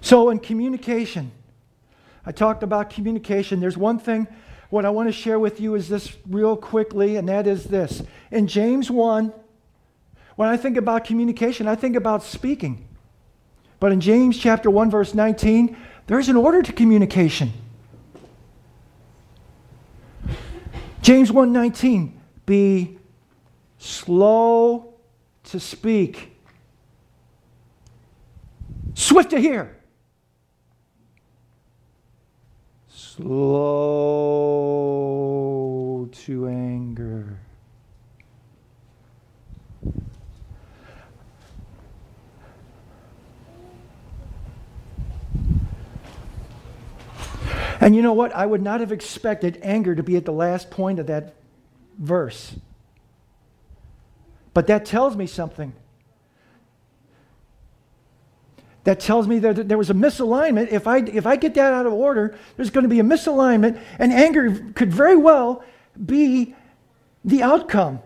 So, 0.00 0.30
in 0.30 0.38
communication, 0.38 1.30
I 2.24 2.32
talked 2.32 2.62
about 2.62 2.88
communication. 2.88 3.60
There's 3.60 3.76
one 3.76 3.98
thing, 3.98 4.26
what 4.74 4.84
I 4.84 4.90
want 4.90 5.08
to 5.08 5.12
share 5.12 5.38
with 5.38 5.60
you 5.60 5.76
is 5.76 5.88
this 5.88 6.16
real 6.28 6.56
quickly, 6.56 7.14
and 7.14 7.28
that 7.28 7.46
is 7.46 7.62
this. 7.62 8.02
In 8.32 8.48
James 8.48 8.90
1, 8.90 9.32
when 10.34 10.48
I 10.48 10.56
think 10.56 10.76
about 10.76 11.04
communication, 11.04 11.68
I 11.68 11.76
think 11.76 11.94
about 11.94 12.24
speaking. 12.24 12.88
But 13.78 13.92
in 13.92 14.00
James 14.00 14.36
chapter 14.36 14.68
1, 14.68 14.90
verse 14.90 15.14
19, 15.14 15.76
there's 16.08 16.28
an 16.28 16.34
order 16.34 16.60
to 16.60 16.72
communication. 16.72 17.52
James 21.02 21.30
1:19 21.30 22.10
be 22.44 22.98
slow 23.78 24.92
to 25.44 25.60
speak, 25.60 26.36
swift 28.94 29.30
to 29.30 29.38
hear, 29.38 29.76
slow 33.14 34.24
to 36.10 36.48
anger. 36.48 37.38
And 47.84 47.94
you 47.94 48.00
know 48.00 48.14
what? 48.14 48.34
I 48.34 48.46
would 48.46 48.62
not 48.62 48.80
have 48.80 48.92
expected 48.92 49.60
anger 49.62 49.94
to 49.94 50.02
be 50.02 50.16
at 50.16 50.24
the 50.24 50.32
last 50.32 50.70
point 50.70 50.98
of 50.98 51.08
that 51.08 51.34
verse. 51.98 52.54
But 54.54 54.68
that 54.68 54.86
tells 54.86 55.16
me 55.16 55.26
something. 55.26 55.74
That 58.84 59.00
tells 59.00 59.28
me 59.28 59.38
that 59.40 59.68
there 59.68 59.76
was 59.76 59.90
a 59.90 59.94
misalignment. 59.94 60.72
If 60.72 60.86
I, 60.86 61.00
if 61.00 61.26
I 61.26 61.36
get 61.36 61.52
that 61.56 61.74
out 61.74 61.84
of 61.84 61.92
order, 61.92 62.38
there's 62.56 62.70
going 62.70 62.84
to 62.84 62.88
be 62.88 63.00
a 63.00 63.04
misalignment, 63.04 63.78
and 63.98 64.14
anger 64.14 64.64
could 64.74 64.90
very 64.90 65.16
well 65.16 65.62
be 66.06 66.54
the 67.22 67.42
outcome. 67.42 67.98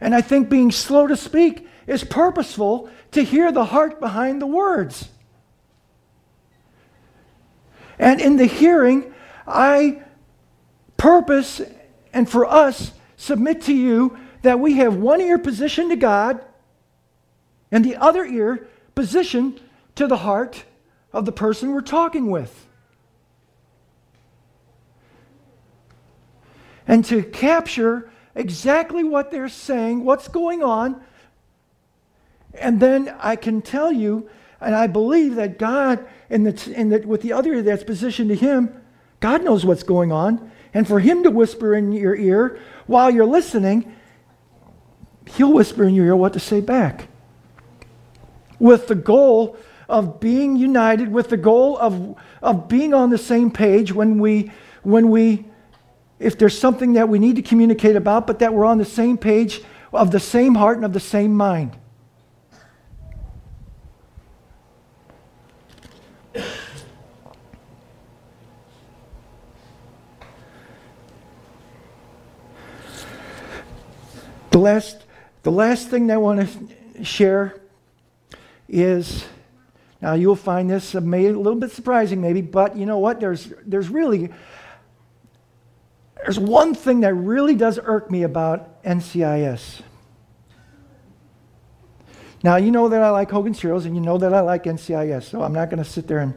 And 0.00 0.16
I 0.16 0.20
think 0.20 0.48
being 0.48 0.72
slow 0.72 1.06
to 1.06 1.16
speak 1.16 1.68
is 1.86 2.02
purposeful 2.02 2.90
to 3.12 3.22
hear 3.22 3.52
the 3.52 3.66
heart 3.66 4.00
behind 4.00 4.42
the 4.42 4.48
words. 4.48 5.10
And 7.98 8.20
in 8.20 8.36
the 8.36 8.46
hearing, 8.46 9.12
I 9.46 10.02
purpose 10.96 11.60
and 12.12 12.28
for 12.28 12.46
us 12.46 12.92
submit 13.16 13.62
to 13.62 13.74
you 13.74 14.18
that 14.42 14.60
we 14.60 14.74
have 14.74 14.96
one 14.96 15.20
ear 15.20 15.38
positioned 15.38 15.90
to 15.90 15.96
God 15.96 16.44
and 17.70 17.84
the 17.84 17.96
other 17.96 18.24
ear 18.24 18.68
positioned 18.94 19.60
to 19.96 20.06
the 20.06 20.18
heart 20.18 20.64
of 21.12 21.24
the 21.24 21.32
person 21.32 21.72
we're 21.72 21.80
talking 21.80 22.30
with. 22.30 22.66
And 26.86 27.04
to 27.06 27.22
capture 27.22 28.10
exactly 28.34 29.04
what 29.04 29.30
they're 29.30 29.48
saying, 29.48 30.04
what's 30.04 30.28
going 30.28 30.62
on, 30.62 31.02
and 32.54 32.80
then 32.80 33.14
I 33.18 33.36
can 33.36 33.60
tell 33.60 33.92
you, 33.92 34.30
and 34.60 34.74
I 34.74 34.86
believe 34.86 35.36
that 35.36 35.58
God, 35.58 36.04
in 36.28 36.44
the, 36.44 36.72
in 36.74 36.88
the, 36.88 37.00
with 37.00 37.22
the 37.22 37.32
other 37.32 37.62
that's 37.62 37.84
positioned 37.84 38.28
to 38.30 38.34
Him, 38.34 38.82
God 39.20 39.44
knows 39.44 39.64
what's 39.64 39.82
going 39.82 40.12
on. 40.12 40.50
And 40.74 40.86
for 40.86 41.00
Him 41.00 41.22
to 41.22 41.30
whisper 41.30 41.74
in 41.74 41.92
your 41.92 42.16
ear 42.16 42.58
while 42.86 43.10
you're 43.10 43.24
listening, 43.24 43.94
He'll 45.26 45.52
whisper 45.52 45.84
in 45.84 45.94
your 45.94 46.06
ear 46.06 46.16
what 46.16 46.32
to 46.32 46.40
say 46.40 46.60
back. 46.60 47.08
With 48.58 48.88
the 48.88 48.94
goal 48.94 49.56
of 49.88 50.20
being 50.20 50.56
united, 50.56 51.10
with 51.10 51.28
the 51.28 51.36
goal 51.36 51.78
of, 51.78 52.16
of 52.42 52.68
being 52.68 52.92
on 52.92 53.10
the 53.10 53.18
same 53.18 53.50
page 53.50 53.92
when 53.92 54.18
we, 54.18 54.50
when 54.82 55.10
we, 55.10 55.46
if 56.18 56.36
there's 56.36 56.58
something 56.58 56.94
that 56.94 57.08
we 57.08 57.18
need 57.18 57.36
to 57.36 57.42
communicate 57.42 57.94
about, 57.94 58.26
but 58.26 58.40
that 58.40 58.52
we're 58.52 58.64
on 58.64 58.78
the 58.78 58.84
same 58.84 59.16
page 59.16 59.62
of 59.92 60.10
the 60.10 60.20
same 60.20 60.56
heart 60.56 60.76
and 60.76 60.84
of 60.84 60.92
the 60.92 61.00
same 61.00 61.34
mind. 61.34 61.76
The 74.58 74.64
last 74.64 75.04
the 75.44 75.52
last 75.52 75.86
thing 75.86 76.10
I 76.10 76.16
want 76.16 76.40
to 76.40 77.04
share 77.04 77.60
is 78.68 79.24
Now, 80.02 80.14
you'll 80.14 80.34
find 80.34 80.68
this 80.68 80.96
a 80.96 81.00
little 81.00 81.54
bit 81.54 81.70
surprising, 81.70 82.20
maybe, 82.20 82.40
but 82.40 82.76
you 82.76 82.84
know 82.84 82.98
what? 82.98 83.20
There's, 83.20 83.52
there's 83.64 83.88
really 83.88 84.30
there's 86.16 86.40
one 86.40 86.74
thing 86.74 87.02
that 87.02 87.14
really 87.14 87.54
does 87.54 87.78
irk 87.80 88.10
me 88.10 88.24
about 88.24 88.82
NCIS. 88.82 89.80
Now, 92.42 92.56
you 92.56 92.72
know 92.72 92.88
that 92.88 93.00
I 93.00 93.10
like 93.10 93.30
Hogan's 93.30 93.60
Heroes, 93.60 93.86
and 93.86 93.94
you 93.94 94.00
know 94.00 94.18
that 94.18 94.34
I 94.34 94.40
like 94.40 94.64
NCIS, 94.64 95.22
so 95.22 95.40
I'm 95.40 95.52
not 95.52 95.70
going 95.70 95.82
to 95.82 95.88
sit 95.88 96.08
there 96.08 96.18
and 96.18 96.34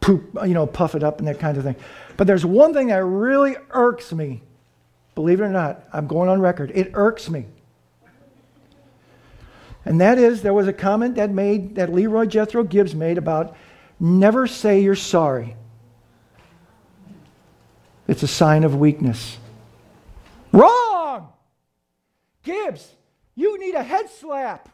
poop, 0.00 0.36
you 0.44 0.52
know, 0.52 0.66
puff 0.66 0.94
it 0.94 1.02
up 1.02 1.18
and 1.18 1.28
that 1.28 1.40
kind 1.40 1.56
of 1.56 1.64
thing. 1.64 1.76
But 2.18 2.26
there's 2.26 2.44
one 2.44 2.74
thing 2.74 2.88
that 2.88 3.02
really 3.02 3.56
irks 3.70 4.12
me. 4.12 4.42
Believe 5.20 5.42
it 5.42 5.44
or 5.44 5.50
not, 5.50 5.86
I'm 5.92 6.06
going 6.06 6.30
on 6.30 6.40
record. 6.40 6.72
It 6.74 6.92
irks 6.94 7.28
me. 7.28 7.44
And 9.84 10.00
that 10.00 10.16
is, 10.16 10.40
there 10.40 10.54
was 10.54 10.66
a 10.66 10.72
comment 10.72 11.16
that 11.16 11.28
made 11.28 11.74
that 11.74 11.92
Leroy 11.92 12.24
Jethro 12.24 12.64
Gibbs 12.64 12.94
made 12.94 13.18
about 13.18 13.54
never 14.00 14.46
say 14.46 14.80
you're 14.80 14.94
sorry. 14.94 15.56
It's 18.08 18.22
a 18.22 18.26
sign 18.26 18.64
of 18.64 18.76
weakness. 18.76 19.36
Wrong! 20.52 21.28
Gibbs, 22.42 22.90
you 23.34 23.58
need 23.58 23.74
a 23.74 23.82
head 23.82 24.08
slap. 24.08 24.70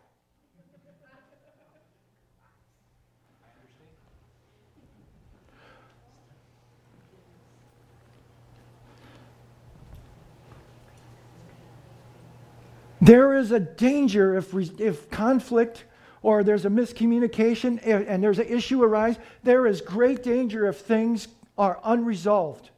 There 13.06 13.34
is 13.34 13.52
a 13.52 13.60
danger 13.60 14.36
if, 14.36 14.52
if 14.80 15.08
conflict 15.10 15.84
or 16.22 16.42
there's 16.42 16.64
a 16.64 16.68
miscommunication 16.68 17.80
and 17.86 18.20
there's 18.20 18.40
an 18.40 18.48
issue 18.48 18.82
arise, 18.82 19.16
there 19.44 19.68
is 19.68 19.80
great 19.80 20.24
danger 20.24 20.66
if 20.66 20.78
things 20.78 21.28
are 21.56 21.78
unresolved. 21.84 22.70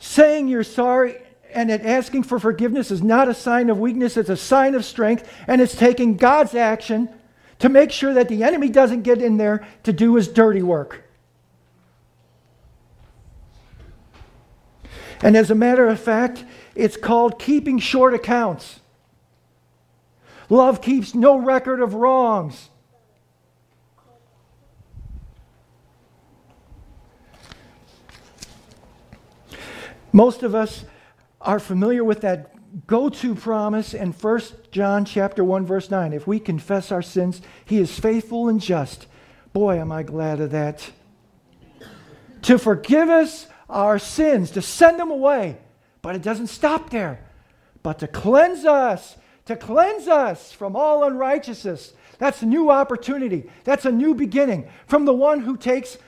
Saying 0.00 0.48
you're 0.48 0.64
sorry 0.64 1.18
and 1.54 1.70
asking 1.70 2.24
for 2.24 2.40
forgiveness 2.40 2.90
is 2.90 3.00
not 3.00 3.28
a 3.28 3.34
sign 3.34 3.70
of 3.70 3.78
weakness, 3.78 4.16
it's 4.16 4.28
a 4.28 4.36
sign 4.36 4.74
of 4.74 4.84
strength, 4.84 5.32
and 5.46 5.60
it's 5.60 5.76
taking 5.76 6.16
God's 6.16 6.56
action 6.56 7.08
to 7.60 7.68
make 7.68 7.92
sure 7.92 8.12
that 8.14 8.28
the 8.28 8.42
enemy 8.42 8.70
doesn't 8.70 9.02
get 9.02 9.22
in 9.22 9.36
there 9.36 9.64
to 9.84 9.92
do 9.92 10.16
his 10.16 10.26
dirty 10.26 10.62
work. 10.62 11.05
And 15.22 15.36
as 15.36 15.50
a 15.50 15.54
matter 15.54 15.86
of 15.86 15.98
fact, 15.98 16.44
it's 16.74 16.96
called 16.96 17.38
keeping 17.38 17.78
short 17.78 18.14
accounts. 18.14 18.80
Love 20.48 20.80
keeps 20.80 21.14
no 21.14 21.36
record 21.36 21.80
of 21.80 21.94
wrongs. 21.94 22.70
Most 30.12 30.42
of 30.42 30.54
us 30.54 30.84
are 31.40 31.58
familiar 31.58 32.02
with 32.02 32.22
that 32.22 32.52
go-to 32.86 33.34
promise 33.34 33.94
in 33.94 34.12
1 34.12 34.40
John 34.70 35.04
chapter 35.04 35.44
1 35.44 35.66
verse 35.66 35.90
9. 35.90 36.12
If 36.12 36.26
we 36.26 36.40
confess 36.40 36.90
our 36.90 37.02
sins, 37.02 37.42
he 37.64 37.78
is 37.78 37.98
faithful 37.98 38.48
and 38.48 38.60
just. 38.60 39.06
Boy, 39.52 39.78
am 39.78 39.92
I 39.92 40.02
glad 40.02 40.40
of 40.40 40.50
that. 40.52 40.90
To 42.42 42.58
forgive 42.58 43.08
us 43.08 43.46
our 43.68 43.98
sins, 43.98 44.50
to 44.52 44.62
send 44.62 44.98
them 44.98 45.10
away. 45.10 45.58
But 46.02 46.14
it 46.14 46.22
doesn't 46.22 46.48
stop 46.48 46.90
there. 46.90 47.20
But 47.82 47.98
to 48.00 48.06
cleanse 48.06 48.64
us, 48.64 49.16
to 49.46 49.56
cleanse 49.56 50.08
us 50.08 50.52
from 50.52 50.76
all 50.76 51.04
unrighteousness. 51.04 51.92
That's 52.18 52.42
a 52.42 52.46
new 52.46 52.70
opportunity. 52.70 53.50
That's 53.64 53.84
a 53.84 53.92
new 53.92 54.14
beginning 54.14 54.68
from 54.86 55.04
the 55.04 55.12
one 55.12 55.40
who 55.40 55.56
takes 55.56 55.98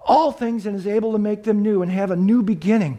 all 0.00 0.32
things 0.32 0.66
and 0.66 0.76
is 0.76 0.86
able 0.86 1.12
to 1.12 1.18
make 1.18 1.44
them 1.44 1.62
new 1.62 1.82
and 1.82 1.90
have 1.90 2.10
a 2.10 2.16
new 2.16 2.42
beginning. 2.42 2.98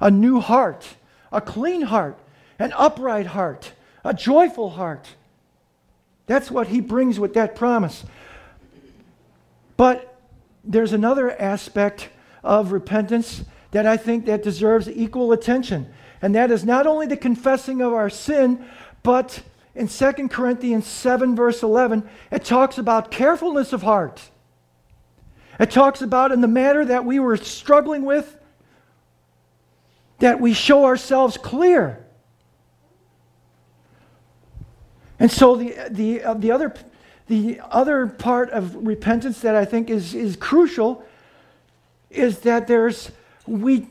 A 0.00 0.10
new 0.10 0.40
heart, 0.40 0.86
a 1.32 1.40
clean 1.40 1.82
heart, 1.82 2.18
an 2.58 2.72
upright 2.76 3.26
heart, 3.26 3.72
a 4.04 4.14
joyful 4.14 4.70
heart. 4.70 5.08
That's 6.26 6.50
what 6.50 6.68
he 6.68 6.80
brings 6.80 7.18
with 7.18 7.34
that 7.34 7.56
promise. 7.56 8.04
But 9.76 10.07
there's 10.68 10.92
another 10.92 11.30
aspect 11.40 12.10
of 12.44 12.72
repentance 12.72 13.42
that 13.70 13.86
I 13.86 13.96
think 13.96 14.26
that 14.26 14.42
deserves 14.42 14.88
equal 14.88 15.32
attention. 15.32 15.92
And 16.20 16.34
that 16.34 16.50
is 16.50 16.64
not 16.64 16.86
only 16.86 17.06
the 17.06 17.16
confessing 17.16 17.80
of 17.80 17.92
our 17.92 18.10
sin, 18.10 18.64
but 19.02 19.42
in 19.74 19.88
2 19.88 20.12
Corinthians 20.28 20.86
7, 20.86 21.34
verse 21.34 21.62
11, 21.62 22.08
it 22.30 22.44
talks 22.44 22.78
about 22.78 23.10
carefulness 23.10 23.72
of 23.72 23.82
heart. 23.82 24.30
It 25.58 25.70
talks 25.70 26.02
about 26.02 26.32
in 26.32 26.40
the 26.40 26.48
matter 26.48 26.84
that 26.84 27.04
we 27.04 27.18
were 27.18 27.36
struggling 27.36 28.04
with, 28.04 28.36
that 30.18 30.40
we 30.40 30.52
show 30.52 30.84
ourselves 30.84 31.36
clear. 31.36 32.04
And 35.18 35.30
so 35.30 35.56
the, 35.56 35.74
the, 35.90 36.22
uh, 36.22 36.34
the, 36.34 36.50
other, 36.52 36.74
the 37.28 37.60
other 37.70 38.06
part 38.06 38.50
of 38.50 38.74
repentance 38.86 39.40
that 39.40 39.54
I 39.54 39.64
think 39.64 39.90
is, 39.90 40.14
is 40.14 40.34
crucial 40.34 41.04
is 42.10 42.40
that 42.40 42.66
there's 42.66 43.10
we 43.46 43.86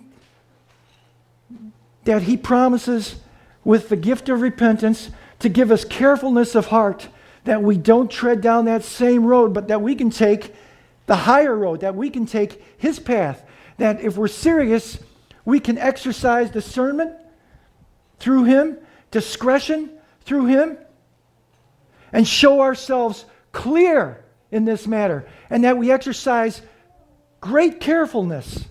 that 2.03 2.23
he 2.23 2.37
promises 2.37 3.17
with 3.63 3.89
the 3.89 3.95
gift 3.95 4.29
of 4.29 4.41
repentance 4.41 5.11
to 5.39 5.49
give 5.49 5.71
us 5.71 5.83
carefulness 5.83 6.55
of 6.55 6.67
heart 6.67 7.09
that 7.43 7.61
we 7.61 7.77
don't 7.77 8.09
tread 8.09 8.41
down 8.41 8.65
that 8.65 8.83
same 8.83 9.25
road 9.25 9.53
but 9.53 9.67
that 9.67 9.81
we 9.81 9.93
can 9.93 10.09
take 10.09 10.53
the 11.05 11.15
higher 11.15 11.55
road 11.55 11.81
that 11.81 11.95
we 11.95 12.09
can 12.09 12.25
take 12.25 12.63
his 12.77 12.99
path. 12.99 13.43
That 13.77 14.01
if 14.01 14.17
we're 14.17 14.27
serious 14.27 14.99
we 15.45 15.59
can 15.59 15.77
exercise 15.77 16.49
discernment 16.49 17.13
through 18.19 18.45
him 18.45 18.77
discretion 19.11 19.91
through 20.21 20.47
him 20.47 20.77
and 22.17 22.27
show 22.27 22.61
ourselves 22.61 23.25
clear 23.51 24.25
in 24.49 24.65
this 24.65 24.87
matter 24.87 25.29
and 25.51 25.63
that 25.63 25.77
we 25.77 25.91
exercise 25.91 26.63
great 27.41 27.79
carefulness. 27.79 28.65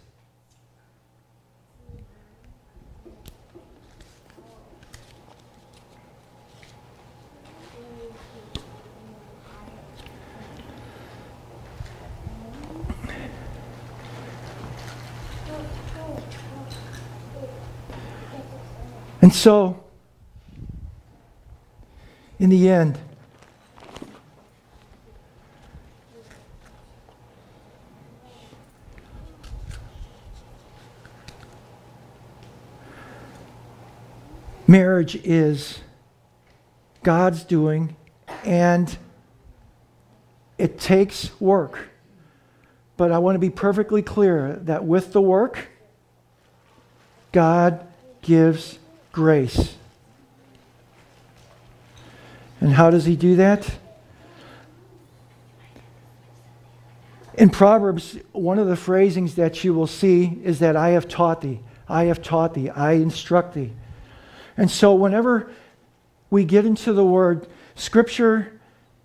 And 19.23 19.33
so, 19.33 19.85
in 22.41 22.51
the 22.51 22.69
end, 22.69 22.99
marriage 34.67 35.17
is 35.17 35.81
God's 37.03 37.45
doing, 37.45 37.97
and 38.45 38.97
it 40.59 40.79
takes 40.79 41.39
work. 41.41 41.91
But 42.97 43.13
I 43.13 43.19
want 43.19 43.35
to 43.35 43.39
be 43.39 43.51
perfectly 43.51 44.03
clear 44.03 44.57
that 44.63 44.85
with 44.85 45.13
the 45.13 45.21
work, 45.21 45.69
God 47.33 47.87
gives 48.23 48.79
grace. 49.13 49.75
And 52.61 52.73
how 52.73 52.91
does 52.91 53.05
he 53.05 53.17
do 53.17 53.37
that? 53.37 53.71
In 57.35 57.51
Proverbs, 57.51 58.19
one 58.33 58.59
of 58.59 58.67
the 58.67 58.77
phrasings 58.77 59.35
that 59.35 59.63
you 59.63 59.75
will 59.75 59.87
see 59.87 60.41
is 60.43 60.59
that 60.61 60.75
I 60.75 60.91
have 60.91 61.07
taught 61.07 61.43
thee, 61.43 61.61
I 61.87 62.05
have 62.05 62.23
taught 62.23 62.55
thee, 62.55 62.71
I 62.71 62.93
instruct 62.93 63.55
thee. 63.55 63.73
And 64.57 64.71
so, 64.71 64.95
whenever 64.95 65.53
we 66.31 66.45
get 66.45 66.65
into 66.65 66.93
the 66.93 67.05
word, 67.05 67.47
Scripture 67.75 68.59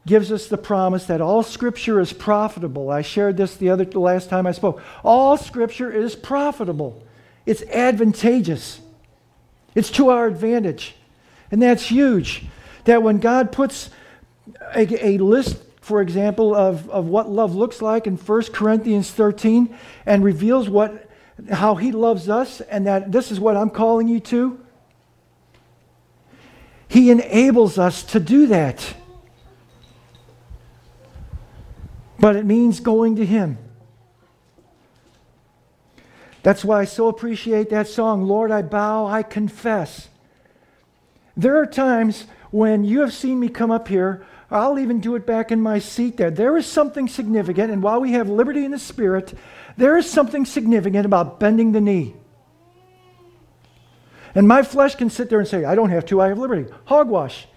gives 0.06 0.32
us 0.32 0.48
the 0.48 0.58
promise 0.58 1.06
that 1.06 1.22
all 1.22 1.44
Scripture 1.44 2.00
is 2.00 2.14
profitable. 2.14 2.90
I 2.90 3.02
shared 3.02 3.38
this 3.38 3.56
the 3.56 3.70
other 3.70 3.86
the 3.86 4.00
last 4.00 4.30
time 4.30 4.48
I 4.48 4.52
spoke. 4.52 4.82
All 5.04 5.38
Scripture 5.38 5.92
is 5.92 6.16
profitable. 6.16 7.04
It's 7.46 7.62
advantageous. 7.64 8.80
It's 9.76 9.92
to 9.92 10.10
our 10.10 10.28
advantage. 10.28 10.96
And 11.52 11.62
that's 11.62 11.88
huge. 11.88 12.46
That 12.86 13.04
when 13.04 13.20
God 13.20 13.52
puts 13.52 13.90
a, 14.76 15.06
a 15.06 15.18
list, 15.18 15.58
for 15.82 16.02
example, 16.02 16.56
of, 16.56 16.90
of 16.90 17.08
what 17.08 17.30
love 17.30 17.56
looks 17.56 17.82
like 17.82 18.08
in 18.08 18.18
1 18.18 18.44
Corinthians 18.54 19.12
13 19.12 19.76
and 20.06 20.24
reveals 20.24 20.70
what, 20.70 21.10
how 21.52 21.76
he 21.76 21.92
loves 21.92 22.30
us 22.30 22.62
and 22.62 22.88
that 22.88 23.12
this 23.12 23.32
is 23.32 23.40
what 23.40 23.58
I'm 23.58 23.70
calling 23.70 24.08
you 24.08 24.20
to, 24.22 24.60
He 26.92 27.10
enables 27.10 27.78
us 27.78 28.04
to 28.04 28.20
do 28.20 28.48
that. 28.48 28.96
But 32.20 32.36
it 32.36 32.46
means 32.46 32.82
going 32.82 33.16
to 33.16 33.26
Him. 33.26 33.58
That's 36.44 36.66
why 36.66 36.82
I 36.82 36.84
so 36.84 37.08
appreciate 37.08 37.70
that 37.70 37.88
song, 37.88 38.24
Lord, 38.24 38.52
I 38.52 38.62
bow, 38.62 39.06
I 39.06 39.24
confess. 39.24 40.10
There 41.38 41.56
are 41.62 41.66
times 41.66 42.26
when 42.50 42.84
you 42.84 43.00
have 43.00 43.14
seen 43.14 43.40
me 43.40 43.48
come 43.48 43.72
up 43.72 43.88
here, 43.88 44.26
I'll 44.50 44.78
even 44.78 45.00
do 45.00 45.16
it 45.16 45.26
back 45.26 45.50
in 45.50 45.62
my 45.62 45.80
seat 45.80 46.18
there. 46.18 46.30
There 46.30 46.58
is 46.58 46.66
something 46.66 47.08
significant, 47.08 47.72
and 47.72 47.82
while 47.82 48.02
we 48.02 48.12
have 48.12 48.28
liberty 48.28 48.66
in 48.66 48.72
the 48.72 48.78
spirit, 48.78 49.34
there 49.78 49.96
is 49.96 50.12
something 50.12 50.46
significant 50.46 51.06
about 51.06 51.40
bending 51.40 51.72
the 51.72 51.80
knee. 51.80 52.16
And 54.34 54.48
my 54.48 54.64
flesh 54.64 54.96
can 54.96 55.10
sit 55.10 55.30
there 55.30 55.40
and 55.40 55.48
say, 55.48 55.66
I 55.66 55.76
don't 55.76 55.90
have 55.90 56.06
to, 56.08 56.22
I 56.22 56.30
have 56.30 56.40
liberty. 56.40 56.72
Hogwash. 56.86 57.48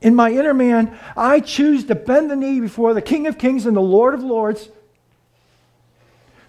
In 0.00 0.14
my 0.14 0.30
inner 0.30 0.54
man, 0.54 0.96
I 1.16 1.40
choose 1.40 1.84
to 1.84 1.94
bend 1.94 2.30
the 2.30 2.36
knee 2.36 2.60
before 2.60 2.94
the 2.94 3.02
King 3.02 3.26
of 3.26 3.38
Kings 3.38 3.66
and 3.66 3.76
the 3.76 3.80
Lord 3.80 4.14
of 4.14 4.22
Lords, 4.22 4.68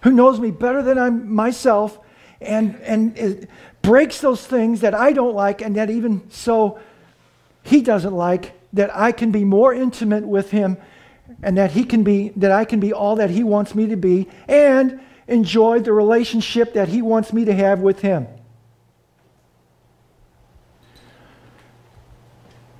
who 0.02 0.12
knows 0.12 0.38
me 0.38 0.50
better 0.50 0.82
than 0.82 0.98
I 0.98 1.10
myself, 1.10 1.98
and, 2.40 2.76
and 2.82 3.48
breaks 3.82 4.20
those 4.20 4.46
things 4.46 4.80
that 4.80 4.94
I 4.94 5.12
don't 5.12 5.34
like, 5.34 5.60
and 5.60 5.76
that 5.76 5.90
even 5.90 6.30
so 6.30 6.78
he 7.62 7.82
doesn't 7.82 8.14
like, 8.14 8.52
that 8.74 8.94
I 8.96 9.12
can 9.12 9.32
be 9.32 9.44
more 9.44 9.74
intimate 9.74 10.26
with 10.26 10.50
him, 10.50 10.76
and 11.42 11.58
that 11.58 11.72
he 11.72 11.84
can 11.84 12.04
be 12.04 12.30
that 12.36 12.52
I 12.52 12.64
can 12.64 12.80
be 12.80 12.92
all 12.92 13.16
that 13.16 13.30
he 13.30 13.42
wants 13.42 13.74
me 13.74 13.86
to 13.86 13.96
be, 13.96 14.28
and 14.46 15.00
enjoy 15.28 15.78
the 15.80 15.92
relationship 15.92 16.74
that 16.74 16.88
he 16.88 17.00
wants 17.02 17.32
me 17.32 17.44
to 17.44 17.54
have 17.54 17.80
with 17.80 18.00
him. 18.00 18.26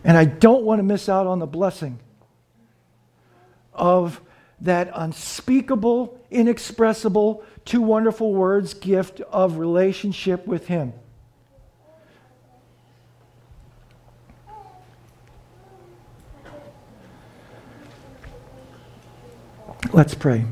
And 0.03 0.17
I 0.17 0.25
don't 0.25 0.65
want 0.65 0.79
to 0.81 0.83
miss 0.83 1.09
out 1.09 1.27
on 1.27 1.39
the 1.39 1.47
blessing 1.47 2.01
of 3.75 4.21
that 4.61 4.91
unspeakable, 4.95 6.19
inexpressible, 6.31 7.45
two 7.65 7.81
wonderful 7.81 8.35
words 8.35 8.75
gift 8.75 9.21
of 9.21 9.59
relationship 9.59 10.47
with 10.47 10.67
Him. 10.67 10.93
Let's 19.93 20.15
pray. 20.15 20.45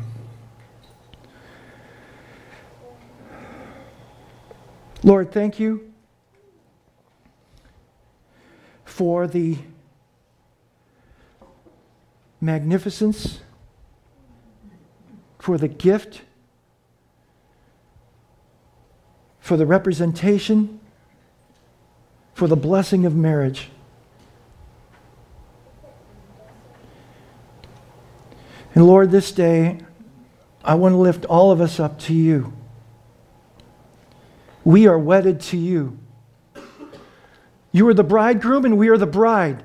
Lord, 5.07 5.31
thank 5.31 5.61
you 5.61 5.93
for 8.85 9.29
the 9.29 9.57
magnificence, 12.41 13.39
for 15.39 15.59
the 15.59 15.69
gift, 15.69 16.23
for 19.39 19.57
the 19.57 19.65
representation, 19.65 20.81
for 22.35 22.49
the 22.49 22.57
blessing 22.57 23.07
of 23.07 23.15
marriage. 23.15 23.71
And 28.75 28.85
Lord, 28.85 29.13
this 29.13 29.31
day, 29.31 29.79
I 30.65 30.75
want 30.75 30.95
to 30.95 30.99
lift 30.99 31.25
all 31.27 31.53
of 31.53 31.61
us 31.61 31.79
up 31.79 32.01
to 32.01 32.13
you. 32.13 32.56
We 34.67 34.89
are 34.89 34.99
wedded 34.99 35.39
to 35.43 35.57
you. 35.57 35.97
You 37.71 37.87
are 37.87 37.95
the 37.95 38.03
bridegroom, 38.03 38.64
and 38.64 38.77
we 38.77 38.89
are 38.89 38.99
the 38.99 39.07
bride. 39.07 39.62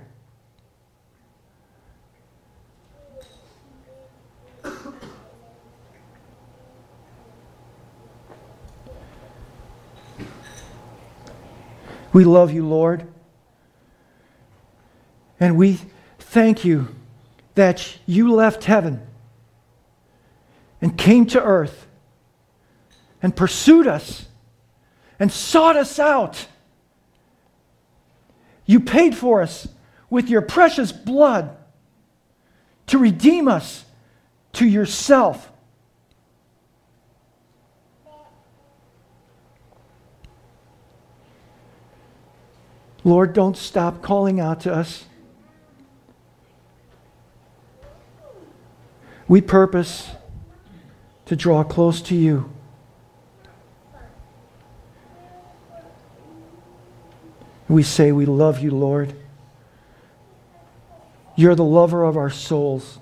We 12.13 12.23
love 12.23 12.51
you, 12.51 12.67
Lord. 12.67 13.11
And 15.39 15.57
we 15.57 15.79
thank 16.19 16.63
you 16.63 16.89
that 17.55 17.97
you 18.05 18.31
left 18.31 18.65
heaven 18.65 19.01
and 20.79 20.95
came 20.95 21.25
to 21.25 21.43
earth 21.43 21.87
and 23.23 23.35
pursued 23.35 23.87
us 23.87 24.27
and 25.21 25.31
sought 25.31 25.77
us 25.77 25.99
out 25.99 26.47
you 28.71 28.79
paid 28.79 29.17
for 29.17 29.41
us 29.41 29.67
with 30.09 30.29
your 30.29 30.41
precious 30.41 30.93
blood 30.93 31.57
to 32.87 32.97
redeem 32.97 33.49
us 33.49 33.83
to 34.53 34.65
yourself. 34.65 35.51
Lord, 43.03 43.33
don't 43.33 43.57
stop 43.57 44.01
calling 44.01 44.39
out 44.39 44.61
to 44.61 44.73
us. 44.73 45.03
We 49.27 49.41
purpose 49.41 50.11
to 51.25 51.35
draw 51.35 51.65
close 51.65 52.01
to 52.03 52.15
you. 52.15 52.49
We 57.71 57.83
say, 57.83 58.11
We 58.11 58.25
love 58.25 58.59
you, 58.59 58.71
Lord. 58.71 59.13
You're 61.37 61.55
the 61.55 61.63
lover 61.63 62.03
of 62.03 62.17
our 62.17 62.29
souls. 62.29 62.99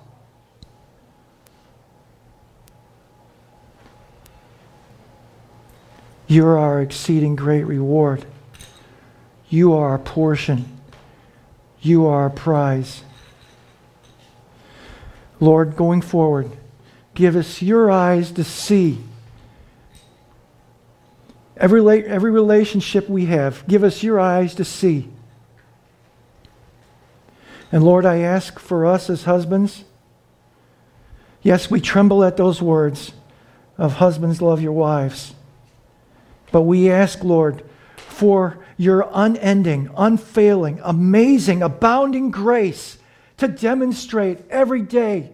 You're 6.28 6.56
our 6.56 6.80
exceeding 6.80 7.34
great 7.34 7.64
reward. 7.64 8.24
You 9.48 9.72
are 9.72 9.88
our 9.88 9.98
portion. 9.98 10.80
You 11.80 12.06
are 12.06 12.22
our 12.22 12.30
prize. 12.30 13.02
Lord, 15.40 15.74
going 15.74 16.00
forward, 16.00 16.48
give 17.14 17.34
us 17.34 17.60
your 17.60 17.90
eyes 17.90 18.30
to 18.32 18.44
see 18.44 19.00
Every, 21.60 22.06
every 22.06 22.30
relationship 22.30 23.08
we 23.08 23.26
have, 23.26 23.66
give 23.68 23.84
us 23.84 24.02
your 24.02 24.18
eyes 24.18 24.54
to 24.54 24.64
see. 24.64 25.10
And 27.70 27.84
Lord, 27.84 28.06
I 28.06 28.20
ask 28.20 28.58
for 28.58 28.86
us 28.86 29.10
as 29.10 29.24
husbands. 29.24 29.84
Yes, 31.42 31.70
we 31.70 31.80
tremble 31.80 32.24
at 32.24 32.38
those 32.38 32.62
words 32.62 33.12
of 33.76 33.94
husbands 33.94 34.40
love 34.40 34.62
your 34.62 34.72
wives. 34.72 35.34
But 36.50 36.62
we 36.62 36.90
ask, 36.90 37.22
Lord, 37.22 37.62
for 37.96 38.58
your 38.78 39.06
unending, 39.12 39.90
unfailing, 39.98 40.80
amazing, 40.82 41.62
abounding 41.62 42.30
grace 42.30 42.96
to 43.36 43.48
demonstrate 43.48 44.38
every 44.48 44.80
day 44.82 45.32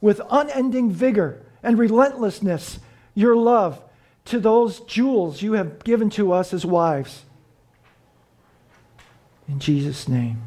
with 0.00 0.20
unending 0.30 0.92
vigor 0.92 1.42
and 1.64 1.76
relentlessness 1.78 2.78
your 3.14 3.34
love 3.34 3.82
to 4.24 4.40
those 4.40 4.80
jewels 4.80 5.42
you 5.42 5.54
have 5.54 5.82
given 5.84 6.10
to 6.10 6.32
us 6.32 6.52
as 6.52 6.64
wives. 6.64 7.24
In 9.48 9.58
Jesus' 9.58 10.08
name, 10.08 10.42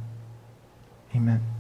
amen. 1.16 1.55